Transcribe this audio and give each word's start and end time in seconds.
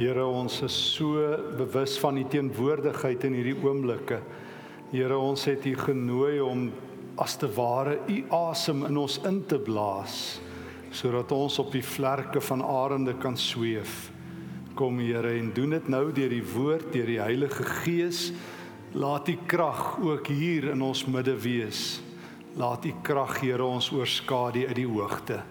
Here, 0.00 0.22
ons 0.24 0.62
is 0.64 0.72
so 0.94 1.20
bewus 1.58 1.98
van 2.00 2.16
u 2.16 2.22
teenwoordigheid 2.32 3.24
in 3.28 3.34
hierdie 3.36 3.58
oomblikke. 3.60 4.16
Here, 4.94 5.18
ons 5.20 5.42
het 5.44 5.66
u 5.68 5.74
genooi 5.76 6.38
om 6.40 6.62
as 7.20 7.34
te 7.36 7.50
ware 7.52 7.98
u 8.08 8.22
asem 8.32 8.86
in 8.88 8.96
ons 8.96 9.18
in 9.28 9.42
te 9.44 9.58
blaas 9.60 10.38
sodat 10.90 11.30
ons 11.36 11.58
op 11.60 11.68
die 11.70 11.84
vlerke 11.84 12.40
van 12.42 12.64
arende 12.64 13.12
kan 13.20 13.36
sweef. 13.36 14.08
Kom 14.74 15.02
Here 15.04 15.34
en 15.36 15.52
doen 15.54 15.76
dit 15.76 15.92
nou 15.92 16.06
deur 16.16 16.32
die 16.32 16.46
woord, 16.54 16.88
deur 16.96 17.12
die 17.12 17.20
Heilige 17.20 17.68
Gees. 17.84 18.30
Laat 18.96 19.28
u 19.28 19.36
krag 19.52 20.00
ook 20.00 20.32
hier 20.32 20.72
in 20.72 20.80
ons 20.82 21.04
midde 21.12 21.36
wees. 21.44 22.00
Laat 22.56 22.88
u 22.88 22.94
krag 23.04 23.36
Here 23.44 23.68
ons 23.68 23.92
oorskadu 23.92 24.64
uit 24.64 24.80
die 24.80 24.88
hoogte 24.88 25.42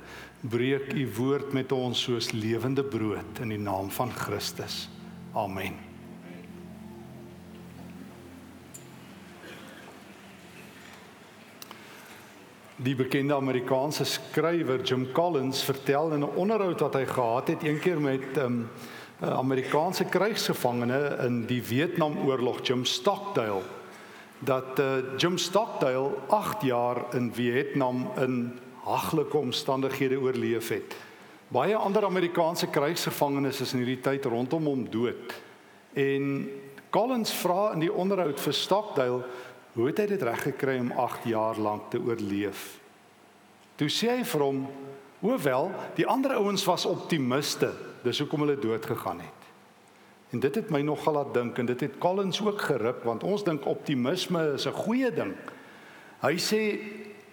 breek 0.42 0.94
u 0.94 1.04
woord 1.18 1.54
met 1.54 1.72
ons 1.72 2.02
soos 2.02 2.32
lewende 2.32 2.84
brood 2.84 3.40
in 3.44 3.52
die 3.52 3.60
naam 3.60 3.90
van 3.92 4.12
Christus. 4.12 4.88
Amen. 5.36 5.76
Die 12.80 12.96
bekende 12.96 13.36
Amerikaanse 13.36 14.06
skrywer 14.08 14.80
Jim 14.88 15.10
Collins 15.12 15.64
vertel 15.64 16.14
in 16.16 16.24
'n 16.24 16.36
onderhoud 16.36 16.80
wat 16.80 16.94
hy 16.94 17.06
gehad 17.06 17.48
het 17.48 17.64
eendag 17.64 18.00
met 18.00 18.38
'n 18.38 18.40
um, 18.40 18.70
Amerikaanse 19.20 20.06
krygsgevangene 20.06 21.18
in 21.26 21.46
die 21.46 21.64
Vietnamoorlog, 21.64 22.64
Jim 22.64 22.86
Stockdale, 22.86 23.62
dat 24.40 24.80
uh, 24.80 24.86
Jim 25.18 25.38
Stockdale 25.38 26.12
8 26.28 26.62
jaar 26.62 27.16
in 27.16 27.34
Vietnam 27.34 28.12
in 28.18 28.60
haglike 28.90 29.38
omstandighede 29.38 30.18
oorleef 30.20 30.72
het. 30.74 30.96
Baie 31.50 31.76
ander 31.76 32.06
Amerikaanse 32.06 32.70
krygsgevangenes 32.70 33.62
is 33.62 33.74
in 33.74 33.84
hierdie 33.84 34.02
tyd 34.06 34.26
rondom 34.30 34.68
hom 34.70 34.84
dood. 34.92 35.34
En 35.98 36.50
Collins 36.94 37.34
vra 37.42 37.72
in 37.74 37.84
die 37.86 37.94
onderhoud 37.94 38.42
vir 38.42 38.56
Stockdale, 38.56 39.24
hoe 39.74 39.88
het 39.90 40.02
hy 40.02 40.06
dit 40.12 40.24
reg 40.26 40.44
gekry 40.50 40.78
om 40.82 40.94
8 40.98 41.26
jaar 41.30 41.58
lank 41.62 41.90
te 41.94 42.02
oorleef? 42.02 42.80
Toe 43.78 43.90
sê 43.94 44.12
hy 44.18 44.24
vir 44.28 44.44
hom, 44.44 44.64
hoewel 45.22 45.70
die 45.98 46.08
ander 46.10 46.36
ouens 46.40 46.66
was 46.68 46.88
optimiste, 46.90 47.72
dis 48.04 48.22
hoekom 48.22 48.46
hulle 48.46 48.58
dood 48.62 48.86
gegaan 48.86 49.22
het. 49.24 49.36
En 50.34 50.42
dit 50.42 50.56
het 50.62 50.70
my 50.70 50.82
nogal 50.86 51.18
laat 51.18 51.34
dink 51.34 51.58
en 51.58 51.70
dit 51.70 51.88
het 51.88 51.98
Collins 52.02 52.42
ook 52.42 52.62
geruk 52.62 53.02
want 53.06 53.26
ons 53.26 53.44
dink 53.44 53.66
optimisme 53.66 54.54
is 54.54 54.68
'n 54.68 54.78
goeie 54.86 55.10
ding. 55.14 55.34
Hy 56.22 56.36
sê 56.38 56.62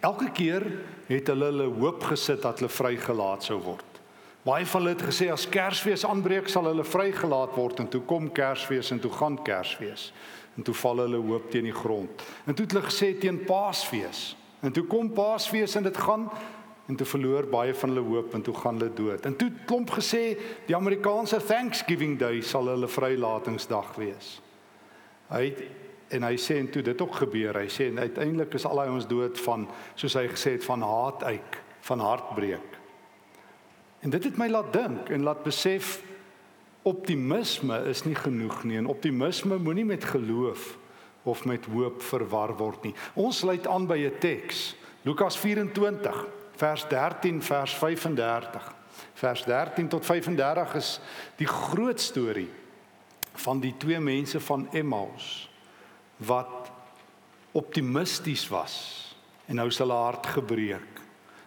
Elke 0.06 0.28
keer 0.30 0.62
het 1.08 1.28
hulle 1.32 1.50
hulle 1.50 1.68
hoop 1.80 2.02
gesit 2.10 2.42
dat 2.42 2.60
hulle 2.60 2.72
vrygelaat 2.72 3.46
sou 3.46 3.60
word. 3.62 4.00
Baie 4.46 4.66
van 4.66 4.82
hulle 4.82 4.94
het 4.94 5.06
gesê 5.08 5.26
as 5.32 5.48
Kersfees 5.50 6.04
aanbreek 6.06 6.48
sal 6.50 6.68
hulle 6.70 6.84
vrygelaat 6.86 7.54
word 7.58 7.82
en 7.82 7.88
toe 7.90 8.02
kom 8.06 8.28
Kersfees 8.30 8.92
en 8.94 9.02
toe 9.02 9.10
gaan 9.10 9.38
Kersfees 9.46 10.10
en 10.56 10.64
toe 10.66 10.74
val 10.74 11.02
hulle 11.04 11.18
hoop 11.20 11.50
teen 11.50 11.66
die 11.68 11.74
grond. 11.74 12.22
En 12.46 12.54
toe 12.54 12.64
het 12.64 12.74
hulle 12.76 12.86
gesê 12.86 13.12
teen 13.20 13.42
Paasfees 13.48 14.36
en 14.62 14.72
toe 14.72 14.86
kom 14.88 15.10
Paasfees 15.14 15.74
en 15.76 15.86
dit 15.86 15.98
gaan 16.06 16.28
en 16.86 16.96
toe 16.96 17.06
verloor 17.06 17.48
baie 17.50 17.74
van 17.74 17.92
hulle 17.92 18.04
hoop 18.06 18.34
en 18.34 18.44
toe 18.46 18.54
gaan 18.54 18.78
hulle 18.78 18.94
dood. 18.94 19.26
En 19.26 19.34
toe 19.36 19.50
klomp 19.66 19.90
gesê 19.98 20.36
die 20.68 20.76
Amerikaanse 20.76 21.40
Thanksgiving 21.42 22.14
Day 22.18 22.40
sal 22.46 22.70
hulle 22.70 22.88
vrylatingsdag 22.88 23.94
wees. 23.98 24.36
Hy 25.32 25.42
het 25.48 25.64
en 26.08 26.22
hy 26.22 26.36
sê 26.38 26.58
en 26.60 26.70
toe 26.70 26.82
dit 26.82 27.00
ook 27.02 27.14
gebeur 27.14 27.58
hy 27.60 27.66
sê 27.72 27.90
en 27.90 27.98
uiteindelik 27.98 28.54
is 28.54 28.66
al 28.68 28.82
hy 28.82 28.88
ons 28.94 29.08
dood 29.10 29.38
van 29.46 29.68
soos 29.94 30.14
hy 30.14 30.26
gesê 30.32 30.56
het 30.56 30.64
van 30.64 30.82
haat 30.82 31.24
uit 31.24 31.60
van 31.88 32.00
hartbreek 32.00 32.80
en 34.06 34.10
dit 34.10 34.24
het 34.24 34.38
my 34.38 34.48
laat 34.48 34.72
dink 34.72 35.10
en 35.10 35.26
laat 35.26 35.42
besef 35.44 35.98
optimisme 36.86 37.78
is 37.90 38.04
nie 38.06 38.14
genoeg 38.14 38.62
nie 38.64 38.78
en 38.78 38.90
optimisme 38.90 39.58
moenie 39.58 39.86
met 39.88 40.04
geloof 40.04 40.76
of 41.26 41.44
met 41.44 41.66
hoop 41.66 42.02
verwar 42.02 42.54
word 42.56 42.84
nie. 42.86 42.94
Ons 43.18 43.42
sluit 43.42 43.66
aan 43.66 43.86
by 43.86 43.98
'n 44.06 44.18
teks 44.22 44.76
Lukas 45.02 45.36
24 45.36 46.26
vers 46.56 46.86
13 46.88 47.42
vers 47.42 47.74
35 47.74 48.74
vers 49.14 49.44
13 49.44 49.88
tot 49.88 50.04
35 50.06 50.74
is 50.74 51.00
die 51.36 51.46
groot 51.46 52.00
storie 52.00 52.50
van 53.32 53.60
die 53.60 53.74
twee 53.76 54.00
mense 54.00 54.40
van 54.40 54.68
Emmaus 54.72 55.50
wat 56.16 56.70
optimisties 57.52 58.48
was 58.48 58.76
en 59.46 59.60
nou 59.60 59.68
is 59.70 59.78
hulle 59.78 59.96
hart 59.96 60.26
gebreek. 60.26 61.02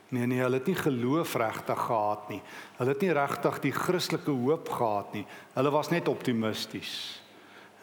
Nee 0.10 0.26
nee, 0.26 0.42
hulle 0.42 0.58
het 0.58 0.70
nie 0.70 0.78
geloof 0.78 1.36
regtig 1.38 1.82
gehad 1.86 2.30
nie. 2.32 2.42
Hulle 2.80 2.94
het 2.96 3.02
nie 3.06 3.14
regtig 3.14 3.60
die 3.62 3.74
Christelike 3.76 4.34
hoop 4.34 4.70
gehad 4.74 5.14
nie. 5.14 5.26
Hulle 5.54 5.74
was 5.74 5.92
net 5.94 6.08
optimisties. 6.10 6.94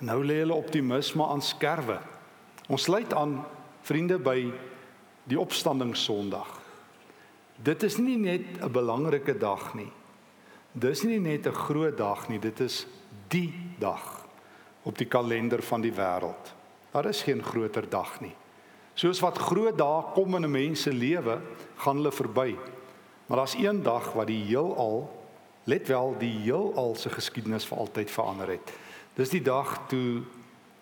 Nou 0.02 0.18
lê 0.24 0.40
hulle 0.42 0.56
optimisme 0.56 1.26
aan 1.26 1.42
skerwe. 1.42 2.00
Ons 2.66 2.88
sluit 2.88 3.12
aan 3.14 3.38
vriende 3.86 4.18
by 4.18 4.40
die 5.30 5.38
opstanding 5.38 5.94
Sondag. 5.96 6.50
Dit 7.62 7.82
is 7.86 7.98
nie 7.98 8.16
net 8.16 8.60
'n 8.60 8.72
belangrike 8.72 9.38
dag 9.38 9.74
nie. 9.74 9.92
Dis 10.72 11.04
nie 11.04 11.20
net 11.20 11.46
'n 11.46 11.54
groot 11.54 11.96
dag 11.96 12.28
nie, 12.28 12.38
dit 12.38 12.60
is 12.60 12.86
die 13.28 13.52
dag 13.78 14.26
op 14.82 14.98
die 14.98 15.06
kalender 15.06 15.62
van 15.62 15.80
die 15.80 15.92
wêreld. 15.92 16.54
Daar 16.96 17.04
is 17.04 17.22
geen 17.22 17.42
groter 17.42 17.88
dag 17.88 18.20
nie. 18.20 18.32
Soos 18.96 19.18
wat 19.20 19.36
groot 19.38 19.76
dae 19.76 20.02
kom 20.14 20.34
in 20.34 20.44
'n 20.44 20.50
mens 20.50 20.82
se 20.82 20.92
lewe, 20.92 21.40
gaan 21.76 21.96
hulle 21.96 22.12
verby. 22.12 22.56
Maar 23.26 23.36
daar's 23.36 23.54
een 23.54 23.82
dag 23.82 24.12
wat 24.12 24.26
die 24.26 24.44
heelal, 24.44 25.26
let 25.64 25.88
wel, 25.88 26.14
die 26.18 26.38
heelal 26.38 26.94
se 26.94 27.10
geskiedenis 27.10 27.66
vir 27.66 27.78
altyd 27.78 28.10
verander 28.10 28.48
het. 28.48 28.72
Dis 29.14 29.28
die 29.28 29.42
dag 29.42 29.80
toe 29.88 30.22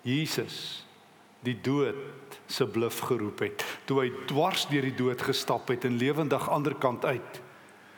Jesus 0.02 0.86
die 1.41 1.60
dood 1.60 1.97
se 2.46 2.66
bluf 2.66 2.98
geroep 2.98 3.38
het, 3.38 3.64
toe 3.84 4.00
hy 4.00 4.12
dwars 4.26 4.66
deur 4.69 4.82
die 4.82 4.94
dood 4.94 5.22
gestap 5.22 5.69
het 5.69 5.84
en 5.84 5.96
lewendig 5.96 6.48
ander 6.48 6.75
kant 6.75 7.04
uit. 7.04 7.41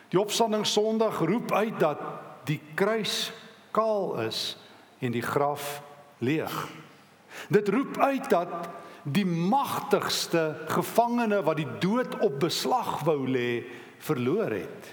Die 0.08 0.20
opstanding 0.20 0.66
Sondag 0.66 1.18
roep 1.18 1.52
uit 1.52 1.80
dat 1.80 1.98
die 2.44 2.60
kruis 2.74 3.32
kaal 3.70 4.20
is 4.20 4.56
en 4.98 5.12
die 5.12 5.22
graf 5.22 5.82
leeg. 6.18 6.85
Dit 7.48 7.68
roep 7.68 7.98
uit 7.98 8.30
dat 8.30 8.68
die 9.02 9.26
magtigste 9.26 10.56
gevangene 10.66 11.42
wat 11.46 11.60
die 11.60 11.68
dood 11.80 12.18
op 12.18 12.40
beslag 12.42 13.00
wou 13.06 13.22
lê, 13.28 13.62
verloor 14.02 14.50
het. 14.50 14.88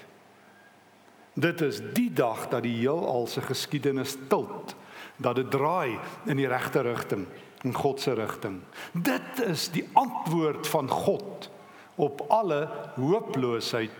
Dit 1.34 1.62
is 1.66 1.82
die 1.96 2.12
dag 2.14 2.46
dat 2.52 2.62
die 2.66 2.76
heelal 2.78 3.26
se 3.28 3.42
geskiedenis 3.42 4.16
tilt, 4.30 4.76
dat 5.18 5.36
dit 5.36 5.50
draai 5.52 5.98
in 6.30 6.38
die 6.38 6.48
regte 6.50 6.84
rigting, 6.86 7.26
in 7.66 7.74
God 7.74 8.02
se 8.02 8.14
rigting. 8.14 8.62
Dit 8.94 9.42
is 9.48 9.70
die 9.74 9.88
antwoord 9.98 10.68
van 10.70 10.90
God 10.90 11.50
op 11.96 12.22
alle 12.30 12.68
hooploosheid, 12.96 13.98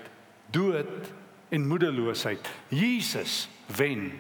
dood 0.54 1.10
en 1.50 1.68
moedeloosheid. 1.68 2.50
Jesus 2.68 3.48
wen. 3.78 4.12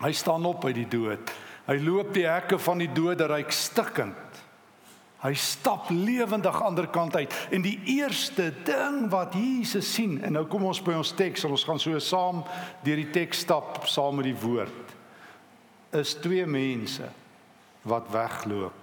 Hy 0.00 0.12
staan 0.12 0.44
op 0.44 0.64
uit 0.64 0.76
die 0.76 0.88
dood. 0.88 1.32
Hy 1.66 1.80
loop 1.82 2.12
die 2.14 2.26
hekke 2.28 2.58
van 2.62 2.78
die 2.78 2.90
doderyk 2.94 3.50
stikkend. 3.54 4.42
Hy 5.24 5.32
stap 5.34 5.88
lewendig 5.90 6.58
ander 6.62 6.86
kant 6.92 7.16
uit 7.16 7.32
en 7.50 7.64
die 7.64 7.78
eerste 7.96 8.52
ding 8.68 9.06
wat 9.10 9.34
Jesus 9.34 9.88
sien 9.96 10.20
en 10.22 10.36
nou 10.36 10.44
kom 10.46 10.68
ons 10.68 10.82
by 10.84 10.94
ons 10.94 11.14
teks 11.16 11.46
en 11.46 11.54
ons 11.56 11.64
gaan 11.66 11.80
so 11.82 11.98
saam 12.04 12.44
deur 12.84 13.00
die 13.00 13.08
teks 13.14 13.40
stap 13.46 13.88
saam 13.90 14.20
met 14.20 14.28
die 14.28 14.36
woord 14.38 14.92
is 15.96 16.14
twee 16.20 16.44
mense 16.46 17.08
wat 17.86 18.10
wegloop. 18.12 18.82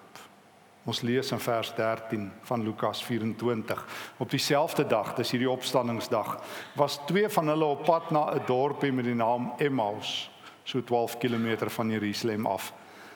Ons 0.90 1.04
lees 1.06 1.30
in 1.32 1.40
vers 1.40 1.70
13 1.78 2.26
van 2.50 2.64
Lukas 2.66 3.04
24. 3.06 3.86
Op 4.20 4.32
dieselfde 4.32 4.84
dag, 4.88 5.14
dis 5.16 5.32
hierdie 5.32 5.52
opstanningsdag, 5.52 6.36
was 6.76 7.00
twee 7.08 7.30
van 7.32 7.54
hulle 7.54 7.70
op 7.78 7.86
pad 7.88 8.12
na 8.12 8.34
'n 8.34 8.44
dorpie 8.48 8.92
met 8.92 9.06
die 9.06 9.16
naam 9.16 9.54
Emmaus 9.58 10.33
so 10.64 10.84
12 10.84 11.18
km 11.18 11.70
van 11.70 11.90
Jerusalem 11.90 12.46
af. 12.46 12.74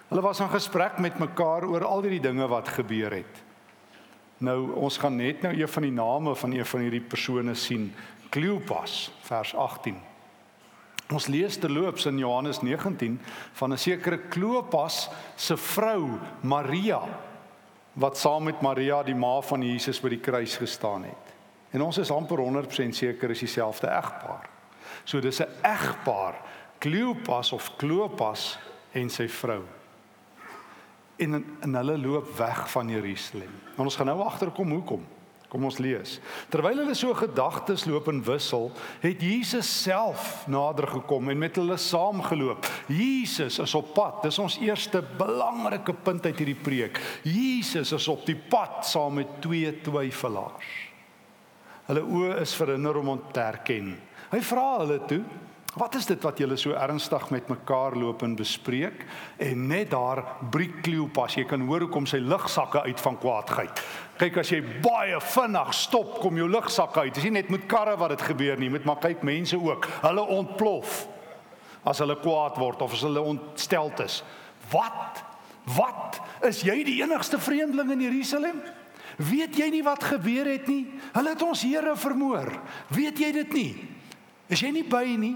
Hulle 0.07 0.21
was 0.21 0.39
in 0.39 0.49
gesprek 0.49 0.99
met 0.99 1.19
mekaar 1.19 1.65
oor 1.67 1.83
al 1.85 2.01
die 2.01 2.19
dinge 2.19 2.47
wat 2.47 2.67
gebeur 2.67 3.11
het. 3.11 3.43
Nou 4.37 4.73
ons 4.77 4.97
gaan 4.97 5.15
net 5.15 5.41
nou 5.41 5.53
een 5.55 5.69
van 5.69 5.83
die 5.83 5.91
name 5.91 6.35
van 6.35 6.51
een 6.51 6.65
van 6.65 6.79
hierdie 6.79 7.01
persone 7.01 7.55
sien, 7.55 7.93
Kleopas, 8.29 9.11
vers 9.23 9.55
18. 9.55 9.95
Ons 11.15 11.29
lees 11.31 11.55
terloops 11.57 12.05
in 12.05 12.17
Johannes 12.19 12.59
19 12.61 13.19
van 13.53 13.73
'n 13.73 13.77
sekere 13.77 14.17
Kleopas 14.17 15.09
se 15.35 15.57
vrou 15.57 16.19
Maria 16.41 17.01
wat 17.93 18.17
saam 18.17 18.43
met 18.43 18.61
Maria 18.61 19.03
die 19.03 19.15
ma 19.15 19.41
van 19.41 19.61
Jesus 19.61 19.99
by 19.99 20.09
die 20.09 20.19
kruis 20.21 20.57
gestaan 20.57 21.03
het. 21.03 21.33
En 21.71 21.81
ons 21.81 21.97
is 21.97 22.11
amper 22.11 22.37
100% 22.37 22.95
seker 22.95 23.29
is 23.29 23.39
dieselfde 23.39 23.87
egpaar. 23.87 24.49
So 25.03 25.19
dis 25.19 25.39
'n 25.39 25.49
egpaar 25.63 26.35
Kleopas 26.79 27.51
of 27.55 27.71
Klopas 27.79 28.55
en 28.97 29.09
sy 29.09 29.27
vrou. 29.31 29.63
En 31.17 31.39
en 31.65 31.77
hulle 31.79 31.97
loop 31.97 32.29
weg 32.37 32.65
van 32.71 32.89
Jerusalem. 32.89 33.53
En 33.77 33.87
ons 33.89 33.95
gaan 33.95 34.11
nou 34.11 34.19
agterkom 34.25 34.71
hoekom. 34.77 35.05
Kom 35.47 35.63
ons 35.63 35.77
lees. 35.79 36.17
Terwyl 36.51 36.81
hulle 36.81 36.95
so 36.97 37.15
gedagtes 37.15 37.85
loop 37.87 38.09
en 38.11 38.19
wissel, 38.27 38.65
het 38.99 39.21
Jesus 39.23 39.69
self 39.85 40.43
nader 40.51 40.89
gekom 40.91 41.31
en 41.31 41.39
met 41.39 41.55
hulle 41.55 41.77
saamgeloop. 41.79 42.67
Jesus 42.91 43.61
is 43.63 43.75
op 43.79 43.93
pad. 43.95 44.19
Dis 44.25 44.39
ons 44.43 44.57
eerste 44.59 44.99
belangrike 45.17 45.95
punt 46.03 46.27
uit 46.27 46.43
hierdie 46.43 46.59
preek. 46.59 46.99
Jesus 47.23 47.95
is 47.95 48.09
op 48.11 48.27
die 48.27 48.35
pad 48.35 48.83
saam 48.89 49.21
met 49.21 49.37
twee 49.43 49.71
twyfelaars. 49.85 50.75
Hulle 51.87 52.03
oë 52.03 52.41
is 52.43 52.55
verhinder 52.59 52.99
om 52.99 53.13
hom 53.13 53.23
te 53.31 53.39
herken. 53.39 53.93
Hy 54.27 54.41
vra 54.43 54.65
hulle 54.81 54.99
toe, 55.07 55.21
Wat 55.77 55.95
is 55.95 56.07
dit 56.09 56.23
wat 56.25 56.39
julle 56.41 56.55
so 56.57 56.73
ernstig 56.73 57.27
met 57.29 57.49
mekaar 57.51 57.93
loop 57.97 58.23
en 58.25 58.33
bespreek? 58.35 59.03
En 59.37 59.67
net 59.69 59.91
daar 59.91 60.23
breek 60.49 60.79
Kleopas, 60.81 61.35
jy 61.37 61.43
kan 61.45 61.61
hoor 61.67 61.85
hoe 61.85 61.91
kom 61.93 62.07
sy 62.09 62.17
lugsakke 62.17 62.81
uit 62.87 63.01
van 63.03 63.17
kwaadheid. 63.21 63.81
Kyk 64.17 64.39
as 64.41 64.53
jy 64.55 64.63
baie 64.81 65.19
vinnig 65.21 65.73
stop, 65.77 66.15
kom 66.23 66.39
jou 66.39 66.47
lugsakke 66.49 67.05
uit. 67.05 67.13
Dis 67.13 67.27
nie 67.27 67.35
net 67.35 67.51
met 67.53 67.67
karre 67.69 67.93
wat 67.99 68.15
dit 68.15 68.25
gebeur 68.31 68.57
nie, 68.57 68.71
met 68.73 68.87
maar 68.89 68.97
kyk 69.03 69.21
mense 69.27 69.59
ook. 69.59 69.85
Hulle 70.01 70.23
ontplof 70.39 71.03
as 71.87 72.01
hulle 72.01 72.17
kwaad 72.23 72.57
word 72.57 72.81
of 72.81 72.97
as 72.97 73.05
hulle 73.05 73.21
ontsteld 73.21 74.01
is. 74.07 74.23
Wat? 74.73 75.21
Wat? 75.77 76.17
Is 76.47 76.63
jy 76.65 76.79
die 76.87 76.97
enigste 77.03 77.37
vreemdeling 77.39 77.93
in 77.99 78.07
Jerusalem? 78.07 78.63
Weet 79.17 79.57
jy 79.57 79.69
nie 79.73 79.83
wat 79.85 80.03
gebeur 80.09 80.49
het 80.49 80.65
nie? 80.69 80.87
Hulle 81.13 81.35
het 81.35 81.45
ons 81.45 81.61
Here 81.65 81.93
vermoor. 81.97 82.49
Weet 82.93 83.21
jy 83.21 83.31
dit 83.43 83.53
nie? 83.53 83.71
Is 84.49 84.61
jy 84.63 84.73
nie 84.73 84.85
by 84.87 85.05
nie? 85.19 85.35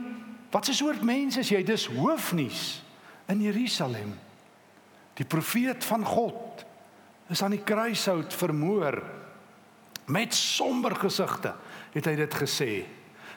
Wat 0.52 0.68
'n 0.68 0.74
soort 0.74 1.02
mens 1.02 1.38
is 1.38 1.50
jy? 1.50 1.64
Dis 1.64 1.88
hoofnuus 1.88 2.84
in 3.28 3.42
Jerusalem. 3.42 4.20
Die 5.14 5.26
profeet 5.26 5.86
van 5.86 6.06
God 6.06 6.66
is 7.30 7.44
aan 7.44 7.56
die 7.56 7.64
kruishout 7.64 8.34
vermoor 8.34 9.04
met 10.06 10.34
somber 10.34 10.96
gesigte, 10.96 11.54
het 11.92 12.06
hy 12.06 12.16
dit 12.16 12.34
gesê. 12.34 12.84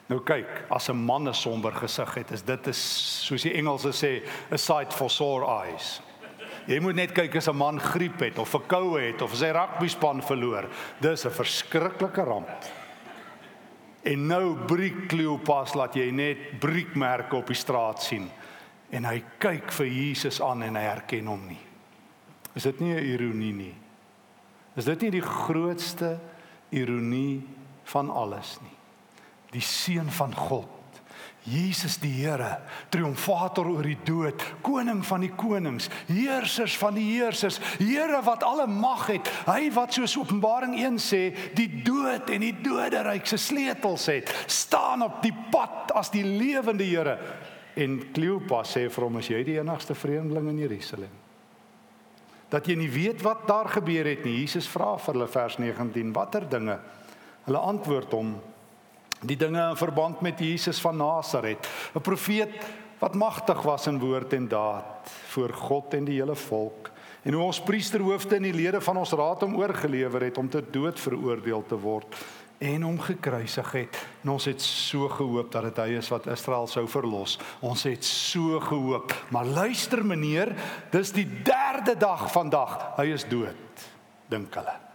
Nou 0.06 0.20
kyk, 0.20 0.64
as 0.68 0.88
'n 0.88 0.96
man 0.96 1.28
'n 1.28 1.34
somber 1.34 1.72
gesig 1.72 2.14
het, 2.14 2.30
is 2.30 2.42
dit 2.42 2.66
is 2.66 2.80
soos 3.26 3.42
die 3.42 3.54
Engelse 3.54 3.92
sê, 3.92 4.28
a 4.52 4.56
sight 4.56 4.92
for 4.92 5.10
sore 5.10 5.46
eyes. 5.64 6.00
Jy 6.66 6.80
moet 6.80 6.94
net 6.94 7.12
kyk 7.12 7.36
as 7.36 7.48
'n 7.48 7.56
man 7.56 7.80
griep 7.80 8.20
het 8.20 8.38
of 8.38 8.48
verkoue 8.48 9.00
het 9.00 9.22
of 9.22 9.34
sy 9.34 9.50
rugby 9.50 9.88
span 9.88 10.22
verloor. 10.22 10.68
Dis 11.00 11.24
'n 11.24 11.30
verskriklike 11.30 12.24
ramp. 12.24 12.83
En 14.04 14.26
nou 14.28 14.56
breek 14.68 15.06
Kleopas 15.08 15.72
laat 15.74 15.96
jy 15.96 16.10
net 16.12 16.58
breekmerke 16.60 17.38
op 17.38 17.48
die 17.48 17.56
straat 17.56 18.02
sien. 18.04 18.28
En 18.92 19.06
hy 19.08 19.22
kyk 19.40 19.72
vir 19.72 19.88
Jesus 19.88 20.40
aan 20.44 20.62
en 20.66 20.76
hy 20.76 20.84
herken 20.84 21.30
hom 21.32 21.46
nie. 21.48 21.60
Is 22.54 22.68
dit 22.68 22.80
nie 22.80 22.94
'n 22.94 23.04
ironie 23.04 23.52
nie? 23.52 23.74
Is 24.76 24.84
dit 24.84 25.00
nie 25.00 25.10
die 25.10 25.22
grootste 25.24 26.18
ironie 26.70 27.42
van 27.84 28.10
alles 28.10 28.58
nie? 28.62 28.76
Die 29.50 29.60
seun 29.60 30.10
van 30.10 30.34
God 30.34 30.73
Jesus 31.44 31.98
die 32.00 32.12
Here, 32.22 32.62
triomfator 32.88 33.66
oor 33.68 33.84
die 33.84 33.98
dood, 34.06 34.40
koning 34.64 35.02
van 35.04 35.26
die 35.26 35.32
konings, 35.36 35.90
heersers 36.08 36.76
van 36.80 36.96
die 36.96 37.04
heersers, 37.10 37.58
Here 37.76 38.22
wat 38.24 38.46
alle 38.46 38.64
mag 38.70 39.02
het, 39.12 39.28
hy 39.44 39.68
wat 39.76 39.92
soos 39.92 40.16
Openbaring 40.16 40.78
1 40.80 40.96
sê, 41.04 41.20
die 41.56 41.68
dood 41.84 42.32
en 42.32 42.46
die 42.46 42.54
doderyk 42.64 43.28
se 43.28 43.36
sleutels 43.40 44.08
het, 44.08 44.32
staan 44.48 45.04
op 45.04 45.20
die 45.24 45.34
pad 45.52 45.92
as 46.00 46.08
die 46.14 46.24
lewende 46.24 46.86
Here. 46.88 47.18
En 47.76 48.00
Kleopas 48.14 48.78
sê 48.78 48.86
vir 48.88 49.04
hom 49.04 49.20
as 49.20 49.28
jy 49.28 49.42
die 49.44 49.58
enigste 49.60 49.98
vreemdeling 49.98 50.54
in 50.54 50.64
Jerusalem 50.64 51.20
dat 52.54 52.68
jy 52.70 52.76
nie 52.78 52.90
weet 52.92 53.22
wat 53.24 53.48
daar 53.48 53.66
gebeur 53.66 54.06
het 54.06 54.20
nie. 54.22 54.36
Jesus 54.44 54.68
vra 54.70 54.92
vir 55.02 55.16
hulle 55.16 55.26
vers 55.26 55.56
19, 55.58 56.12
watter 56.14 56.44
dinge? 56.46 56.76
Hulle 57.48 57.62
antwoord 57.66 58.14
hom 58.14 58.36
die 59.26 59.36
dinge 59.36 59.68
in 59.70 59.76
verband 59.76 60.20
met 60.20 60.38
Jesus 60.38 60.80
van 60.80 60.96
Nasaret, 60.96 61.68
'n 61.94 62.00
profeet 62.00 62.52
wat 62.98 63.14
magtig 63.14 63.62
was 63.62 63.86
in 63.86 63.98
woord 63.98 64.32
en 64.32 64.48
daad 64.48 65.10
voor 65.28 65.52
God 65.52 65.94
en 65.94 66.04
die 66.04 66.20
hele 66.20 66.34
volk. 66.34 66.90
En 67.22 67.32
hoe 67.32 67.42
ons 67.42 67.60
priesterhoofde 67.60 68.36
en 68.36 68.42
die 68.42 68.54
lede 68.54 68.80
van 68.80 68.96
ons 68.96 69.12
raad 69.12 69.40
hom 69.40 69.56
oorgelewer 69.56 70.22
het 70.22 70.38
om 70.38 70.48
te 70.48 70.62
dood 70.70 71.00
veroordeel 71.00 71.64
te 71.66 71.78
word 71.80 72.16
en 72.58 72.82
hom 72.82 73.00
gekruisig 73.00 73.72
het. 73.72 73.98
En 74.22 74.30
ons 74.36 74.44
het 74.44 74.62
so 74.62 75.08
gehoop 75.08 75.52
dat 75.52 75.62
dit 75.68 75.82
hy 75.82 75.98
is 75.98 76.08
wat 76.12 76.30
Israel 76.32 76.68
sou 76.70 76.86
verlos. 76.88 77.36
Ons 77.60 77.84
het 77.88 78.04
so 78.04 78.60
gehoop. 78.60 79.12
Maar 79.34 79.44
luister 79.44 80.04
meneer, 80.04 80.54
dis 80.90 81.12
die 81.12 81.28
derde 81.44 81.96
dag 81.98 82.30
vandag. 82.32 82.78
Hy 82.96 83.10
is 83.16 83.28
dood, 83.28 83.88
dink 84.32 84.54
hulle 84.54 84.93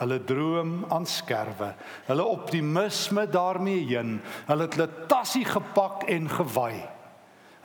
hulle 0.00 0.20
droom 0.24 0.84
aan 0.88 1.04
skerwe, 1.06 1.74
hulle 2.08 2.24
optimisme 2.24 3.26
daarmee 3.28 3.84
heen, 3.90 4.16
hulle 4.48 4.66
het 4.66 4.78
hulle 4.78 5.06
tassie 5.10 5.44
gepak 5.44 6.06
en 6.08 6.28
gewy. 6.30 6.72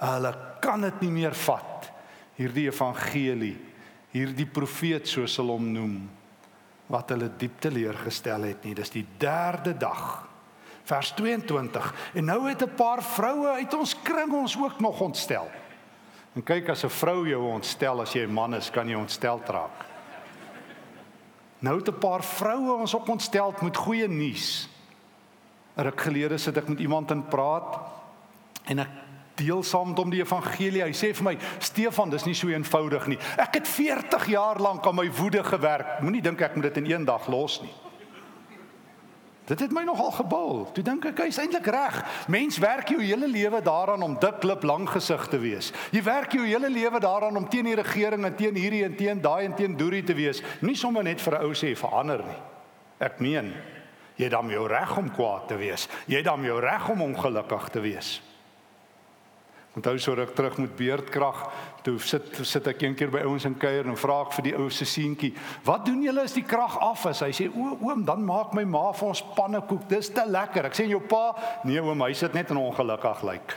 Hulle 0.01 0.33
kan 0.63 0.83
dit 0.83 1.05
nie 1.05 1.13
meer 1.21 1.37
vat. 1.45 1.87
Hierdie 2.35 2.67
evangelie, 2.67 3.55
hierdie 4.11 4.47
profeet 4.51 5.07
soos 5.07 5.37
hulle 5.39 5.55
hom 5.55 5.71
noem, 5.71 5.95
wat 6.91 7.15
hulle 7.15 7.31
diep 7.39 7.61
teleurgestel 7.63 8.49
het 8.49 8.67
nie. 8.67 8.75
Dis 8.75 8.91
die 8.91 9.05
derde 9.19 9.71
dag. 9.79 10.25
Vers 10.85 11.15
22. 11.17 11.87
En 12.19 12.25
nou 12.25 12.41
het 12.49 12.61
'n 12.61 12.75
paar 12.75 13.01
vroue 13.03 13.47
uit 13.47 13.73
ons 13.73 13.95
kring 14.03 14.33
ons 14.33 14.57
ook 14.57 14.79
nog 14.79 14.99
ontstel. 14.99 15.47
En 16.35 16.43
kyk 16.43 16.69
as 16.69 16.83
'n 16.83 16.89
vrou 16.89 17.27
jou 17.27 17.43
ontstel 17.53 18.01
as 18.01 18.13
jy 18.13 18.27
'n 18.27 18.33
man 18.33 18.53
is, 18.53 18.69
kan 18.69 18.87
jy 18.87 18.95
ontstel 18.95 19.41
raak. 19.47 19.94
Nou 21.59 21.77
het 21.77 21.87
'n 21.87 21.99
paar 21.99 22.23
vroue 22.23 22.73
ons 22.73 22.93
op 22.93 23.09
ontstel 23.09 23.53
met 23.61 23.77
goeie 23.77 24.07
nuus. 24.07 24.69
Ruk 25.75 26.01
gelede 26.01 26.37
sit 26.37 26.57
ek 26.57 26.67
met 26.67 26.79
iemand 26.79 27.11
in 27.11 27.27
praat 27.27 27.79
en 28.63 28.79
ek 28.79 28.89
deel 29.35 29.63
saam 29.63 29.87
met 29.87 29.97
hom 29.97 30.09
die 30.09 30.21
evangelie. 30.21 30.83
Hy 30.83 30.93
sê 30.93 31.13
vir 31.15 31.23
my: 31.23 31.37
"Stefan, 31.59 32.09
dis 32.09 32.25
nie 32.25 32.33
so 32.33 32.47
eenvoudig 32.47 33.07
nie. 33.07 33.17
Ek 33.37 33.53
het 33.53 33.67
40 33.67 34.25
jaar 34.25 34.59
lank 34.59 34.87
aan 34.87 34.95
my 34.95 35.11
woede 35.11 35.43
gewerk. 35.43 36.01
Moenie 36.01 36.21
dink 36.21 36.41
ek 36.41 36.55
moet 36.55 36.63
dit 36.63 36.77
in 36.77 36.91
een 36.91 37.05
dag 37.05 37.27
los 37.27 37.61
nie." 37.61 37.84
Dit 39.45 39.59
het 39.59 39.71
my 39.71 39.83
nogal 39.85 40.11
gebul. 40.11 40.63
Toe 40.73 40.83
dink 40.83 41.05
ek 41.05 41.19
hy's 41.21 41.37
eintlik 41.37 41.67
reg. 41.69 41.99
Mens 42.33 42.57
werk 42.57 42.89
jou 42.89 42.97
hele 43.01 43.27
lewe 43.29 43.61
daaraan 43.61 44.01
om 44.01 44.17
dik 44.19 44.39
klip 44.41 44.65
lang 44.65 44.87
gesig 44.89 45.27
te 45.29 45.37
wees. 45.37 45.69
Jy 45.93 46.01
werk 46.03 46.33
jou 46.33 46.45
hele 46.47 46.69
lewe 46.69 46.99
daaraan 46.99 47.37
om 47.37 47.45
teen 47.49 47.69
die 47.69 47.77
regering 47.77 48.25
en 48.25 48.35
teen 48.35 48.57
hierdie 48.57 48.83
en 48.87 48.95
teen 48.97 49.21
daai 49.21 49.45
en 49.45 49.53
teen 49.55 49.77
Dorie 49.77 50.03
te 50.03 50.17
wees. 50.17 50.41
Nie 50.65 50.75
sommer 50.75 51.03
net 51.03 51.21
vir 51.21 51.37
'n 51.37 51.45
ou 51.45 51.53
sê 51.53 51.75
verander 51.77 52.23
nie. 52.25 52.41
Ek 52.99 53.19
meen, 53.19 53.53
jy 54.17 54.23
het 54.23 54.31
dan 54.31 54.49
jou 54.49 54.67
reg 54.67 54.97
om 54.97 55.11
kwaad 55.11 55.47
te 55.47 55.55
wees. 55.55 55.87
Jy 56.07 56.15
het 56.15 56.25
dan 56.25 56.43
jou 56.43 56.59
reg 56.59 56.89
om 56.89 57.01
ongelukkig 57.01 57.69
te 57.69 57.79
wees. 57.79 58.21
Onthou 59.75 59.97
so 59.99 60.13
ruk 60.15 60.31
terug 60.35 60.57
met 60.57 60.75
beerdkrag, 60.75 61.51
toe 61.83 61.97
sit 61.99 62.39
sit 62.47 62.67
ek 62.67 62.81
eendag 62.81 63.11
by 63.11 63.25
ouens 63.27 63.43
in 63.45 63.57
kuier 63.59 63.83
en 63.83 63.97
vra 63.99 64.21
ek 64.23 64.33
vir 64.37 64.47
die 64.47 64.55
ou 64.55 64.69
se 64.69 64.85
seentjie, 64.85 65.33
"Wat 65.65 65.85
doen 65.85 66.01
julle 66.01 66.23
as 66.23 66.33
die 66.33 66.45
krag 66.47 66.77
af 66.79 67.05
is?" 67.05 67.19
Hy 67.19 67.31
sê, 67.31 67.49
"O 67.51 67.77
oom, 67.81 68.05
dan 68.05 68.23
maak 68.25 68.53
my 68.53 68.63
ma 68.63 68.91
vir 68.91 69.07
ons 69.09 69.23
pannekoek. 69.35 69.87
Dis 69.89 70.09
te 70.09 70.23
lekker." 70.25 70.65
Ek 70.65 70.73
sê, 70.73 70.87
"Jou 70.87 71.01
pa?" 71.01 71.35
"Nee 71.65 71.81
oom, 71.81 72.01
hy 72.01 72.13
sit 72.13 72.33
net 72.33 72.51
en 72.51 72.57
ongelukkig 72.57 73.23
lyk." 73.23 73.31
Like. 73.33 73.55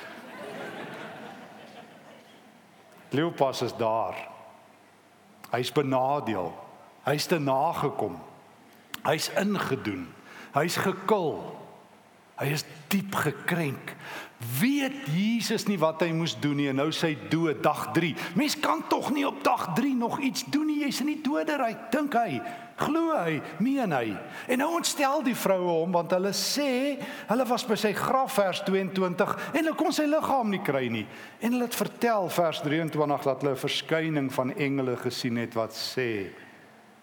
Leopas 3.10 3.62
is 3.62 3.72
daar. 3.76 4.16
Hy's 5.50 5.72
benadeel. 5.72 6.52
Hy's 7.06 7.26
te 7.26 7.38
nagekom. 7.40 8.18
Hy's 9.06 9.30
ingedoen. 9.38 10.08
Hy's 10.52 10.76
gekil. 10.76 11.38
Hy 12.38 12.52
is 12.52 12.64
diep 12.88 13.14
gekrenk 13.14 13.96
weet 14.60 14.94
Jesus 15.10 15.66
nie 15.66 15.78
wat 15.82 16.04
hy 16.04 16.12
moes 16.14 16.36
doen 16.38 16.60
nie 16.60 16.68
en 16.70 16.78
nou 16.78 16.92
sy 16.94 17.10
dood 17.30 17.58
dag 17.64 17.88
3. 17.96 18.12
Mens 18.38 18.54
kan 18.62 18.84
tog 18.90 19.10
nie 19.14 19.26
op 19.26 19.42
dag 19.44 19.72
3 19.74 19.94
nog 19.98 20.20
iets 20.22 20.44
doen 20.46 20.68
nie. 20.70 20.84
Jy's 20.84 21.02
in 21.02 21.10
die 21.10 21.20
doderyk, 21.24 21.88
dink 21.90 22.14
hy. 22.14 22.38
Glo 22.78 23.16
hy, 23.16 23.40
meen 23.58 23.90
hy. 23.90 24.12
En 24.46 24.62
nou 24.62 24.68
ontstel 24.78 25.24
die 25.26 25.34
vroue 25.34 25.80
hom 25.80 25.96
want 25.96 26.14
hulle 26.14 26.30
sê 26.36 26.70
hulle 27.26 27.46
was 27.50 27.66
by 27.66 27.74
sy 27.80 27.90
graf 27.98 28.36
vers 28.38 28.62
22 28.68 29.34
en 29.50 29.58
hulle 29.58 29.74
kon 29.78 29.94
sy 29.94 30.06
liggaam 30.06 30.54
nie 30.54 30.62
kry 30.62 30.86
nie. 30.86 31.06
En 31.42 31.56
hulle 31.56 31.66
het 31.66 31.78
vertel 31.80 32.30
vers 32.30 32.62
23 32.62 33.26
dat 33.26 33.42
hulle 33.42 33.56
'n 33.58 33.64
verskyning 33.66 34.30
van 34.30 34.54
engele 34.54 34.96
gesien 34.96 35.36
het 35.36 35.58
wat 35.58 35.74
sê 35.74 36.30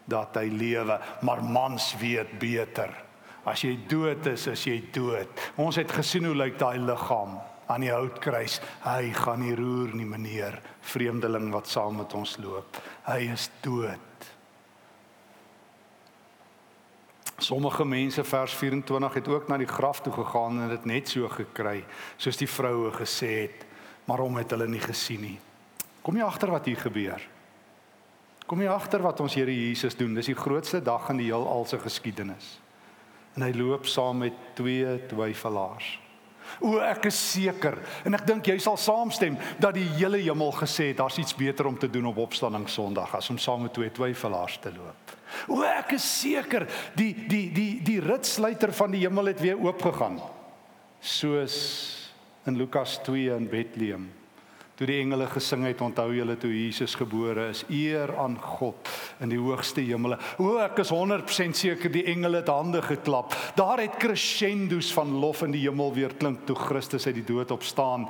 dat 0.08 0.38
hy 0.38 0.48
lewe, 0.48 1.00
maar 1.22 1.44
mans 1.44 1.96
weet 2.00 2.40
beter. 2.40 3.05
As 3.46 3.62
jy 3.62 3.76
dood 3.90 4.26
is, 4.32 4.48
is 4.50 4.64
jy 4.66 4.80
dood. 4.94 5.30
Ons 5.62 5.78
het 5.78 5.92
gesien 5.94 6.26
hoe 6.26 6.36
lyk 6.36 6.58
daai 6.58 6.80
liggaam 6.82 7.38
aan 7.70 7.86
die 7.86 7.94
houtkruis. 7.94 8.60
Hy 8.86 9.12
gaan 9.14 9.44
nie 9.46 9.54
roer 9.58 9.94
nie, 9.98 10.08
meneer, 10.10 10.58
vreemdeling 10.86 11.52
wat 11.54 11.70
saam 11.70 12.02
met 12.02 12.14
ons 12.18 12.38
loop. 12.42 12.82
Hy 13.06 13.20
is 13.36 13.50
dood. 13.66 14.02
Sommige 17.38 17.86
mense 17.86 18.24
vers 18.24 18.54
24 18.56 19.14
het 19.20 19.28
ook 19.28 19.50
na 19.52 19.58
die 19.60 19.70
graf 19.70 20.02
toe 20.02 20.14
gegaan 20.14 20.62
en 20.64 20.70
dit 20.72 20.86
net 20.88 21.12
so 21.12 21.28
gekry 21.30 21.82
soos 22.18 22.40
die 22.40 22.48
vroue 22.48 22.94
gesê 22.96 23.32
het, 23.44 23.66
maar 24.08 24.24
hom 24.24 24.40
het 24.40 24.56
hulle 24.56 24.70
nie 24.72 24.82
gesien 24.82 25.22
nie. 25.22 25.38
Kom 26.06 26.16
jy 26.16 26.24
agter 26.24 26.54
wat 26.54 26.70
hier 26.70 26.80
gebeur? 26.80 27.22
Kom 28.46 28.62
jy 28.62 28.70
agter 28.72 29.02
wat 29.04 29.20
ons 29.20 29.36
Here 29.36 29.52
Jesus 29.52 29.98
doen? 29.98 30.14
Dis 30.16 30.30
die 30.30 30.38
grootste 30.38 30.80
dag 30.82 31.10
in 31.12 31.20
die 31.20 31.28
heelal 31.28 31.66
se 31.68 31.80
geskiedenis. 31.82 32.56
En 33.36 33.46
hy 33.46 33.52
loop 33.56 33.88
saam 33.90 34.24
met 34.24 34.34
twee 34.56 34.98
twyfelaars. 35.10 36.00
O 36.64 36.78
ek 36.80 37.08
is 37.10 37.18
seker 37.18 37.78
en 38.08 38.16
ek 38.16 38.24
dink 38.28 38.48
jy 38.48 38.56
sal 38.62 38.78
saamstem 38.80 39.36
dat 39.60 39.76
die 39.76 39.88
hele 39.98 40.22
hemel 40.22 40.54
gesê 40.56 40.92
het 40.92 41.02
daar's 41.02 41.18
iets 41.20 41.36
beter 41.36 41.68
om 41.68 41.78
te 41.80 41.90
doen 41.92 42.06
op 42.12 42.22
opstanding 42.28 42.68
Sondag 42.72 43.16
as 43.18 43.30
om 43.34 43.40
saam 43.42 43.66
met 43.66 43.74
twee 43.76 43.92
twyfelaars 43.92 44.60
te 44.64 44.72
loop. 44.76 45.16
O 45.52 45.66
ek 45.68 45.96
is 45.98 46.06
seker 46.22 46.68
die 46.96 47.12
die 47.28 47.48
die 47.52 47.72
die 47.84 48.00
ritsluiter 48.04 48.72
van 48.78 48.94
die 48.94 49.04
hemel 49.04 49.34
het 49.34 49.42
weer 49.44 49.60
oopgegaan. 49.60 50.22
Soos 51.02 51.58
in 52.46 52.56
Lukas 52.62 53.00
2 53.04 53.36
in 53.36 53.50
Bethlehem 53.50 54.08
toe 54.76 54.88
die 54.90 54.98
engele 55.00 55.28
gesing 55.32 55.64
het 55.70 55.82
onthou 55.84 56.10
julle 56.16 56.36
toe 56.40 56.52
Jesus 56.52 56.98
gebore 57.00 57.50
is. 57.54 57.64
Eer 57.72 58.12
aan 58.20 58.36
God 58.42 58.90
in 59.24 59.32
die 59.32 59.40
hoogste 59.40 59.84
hemele. 59.86 60.18
O 60.42 60.58
ek 60.64 60.82
is 60.84 60.92
100% 60.92 61.56
seker 61.56 61.94
die 61.94 62.04
engele 62.12 62.42
het 62.42 62.52
hande 62.52 62.82
geklap. 62.84 63.36
Daar 63.56 63.80
het 63.84 63.96
crescendos 64.02 64.92
van 64.96 65.16
lof 65.22 65.46
in 65.48 65.56
die 65.56 65.64
hemel 65.64 65.94
weer 65.96 66.16
klink 66.20 66.44
toe 66.48 66.58
Christus 66.60 67.08
uit 67.08 67.22
die 67.22 67.28
dood 67.28 67.56
opstaan. 67.56 68.10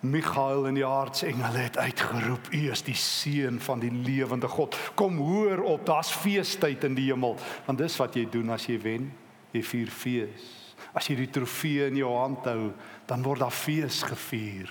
Michael 0.00 0.68
en 0.70 0.78
die 0.78 0.86
aardsengele 0.86 1.66
het 1.66 1.76
uitgeroep 1.76 2.52
u 2.54 2.60
is 2.70 2.84
die 2.86 2.96
seun 2.96 3.58
van 3.60 3.82
die 3.82 3.92
lewende 3.92 4.48
God. 4.48 4.78
Kom 4.96 5.18
hoor 5.18 5.64
op 5.74 5.84
daar's 5.86 6.14
feestyd 6.14 6.86
in 6.86 6.96
die 6.96 7.10
hemel. 7.10 7.36
Want 7.66 7.82
dis 7.82 7.98
wat 8.00 8.16
jy 8.16 8.24
doen 8.32 8.54
as 8.54 8.68
jy 8.70 8.78
wen. 8.80 9.10
Jy 9.52 9.64
vier 9.66 9.92
fees. 9.92 10.50
As 10.96 11.10
jy 11.10 11.18
die 11.18 11.32
trofee 11.34 11.90
in 11.90 11.98
jou 12.00 12.14
hand 12.14 12.46
hou 12.48 12.70
dan 13.10 13.24
word 13.26 13.42
daar 13.44 13.52
fees 13.52 14.00
gevier 14.06 14.70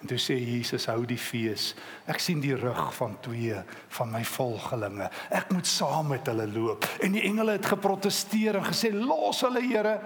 En 0.00 0.10
toe 0.10 0.18
sê 0.20 0.36
Jesus 0.36 0.86
hou 0.90 1.06
die 1.08 1.18
fees. 1.18 1.70
Ek 2.06 2.20
sien 2.20 2.42
die 2.42 2.54
rug 2.56 2.90
van 2.98 3.16
twee 3.24 3.56
van 3.96 4.12
my 4.12 4.22
volgelinge. 4.28 5.08
Ek 5.32 5.50
moet 5.54 5.66
saam 5.66 6.12
met 6.12 6.28
hulle 6.28 6.46
loop. 6.52 6.84
En 7.02 7.16
die 7.16 7.24
engele 7.24 7.56
het 7.56 7.72
geprotesteer 7.72 8.60
en 8.60 8.68
gesê 8.68 8.92
los 8.92 9.40
hulle 9.46 9.64
Here. 9.66 9.96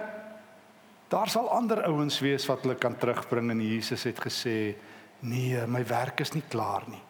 Daar 1.11 1.27
sal 1.29 1.49
ander 1.51 1.83
ouens 1.89 2.21
wees 2.23 2.47
wat 2.47 2.63
hulle 2.63 2.77
kan 2.79 2.95
terugbring 2.95 3.51
en 3.51 3.61
Jesus 3.61 4.07
het 4.07 4.19
gesê 4.23 4.55
nee, 5.27 5.59
my 5.67 5.83
werk 5.85 6.23
is 6.23 6.31
nie 6.33 6.45
klaar 6.49 6.87
nie. 6.89 7.01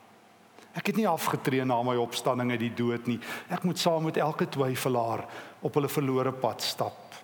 Ek 0.74 0.88
het 0.90 0.98
nie 0.98 1.08
afgetree 1.08 1.64
na 1.68 1.78
my 1.84 1.98
opstanding 2.00 2.54
uit 2.56 2.64
die 2.64 2.74
dood 2.76 3.08
nie. 3.12 3.20
Ek 3.52 3.66
moet 3.68 3.80
saam 3.80 4.08
met 4.08 4.18
elke 4.24 4.48
twyfelaar 4.50 5.26
op 5.62 5.78
hulle 5.78 5.92
verlore 5.92 6.32
pad 6.34 6.64
stap. 6.64 7.18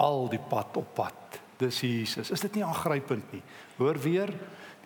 Al 0.00 0.28
die 0.32 0.40
pad 0.40 0.76
op 0.78 0.94
pad. 0.96 1.40
Dis 1.60 1.82
Jesus. 1.84 2.30
Is 2.32 2.44
dit 2.44 2.60
nie 2.60 2.64
aangrypend 2.64 3.32
nie? 3.34 3.42
Hoor 3.80 3.98
weer, 4.00 4.32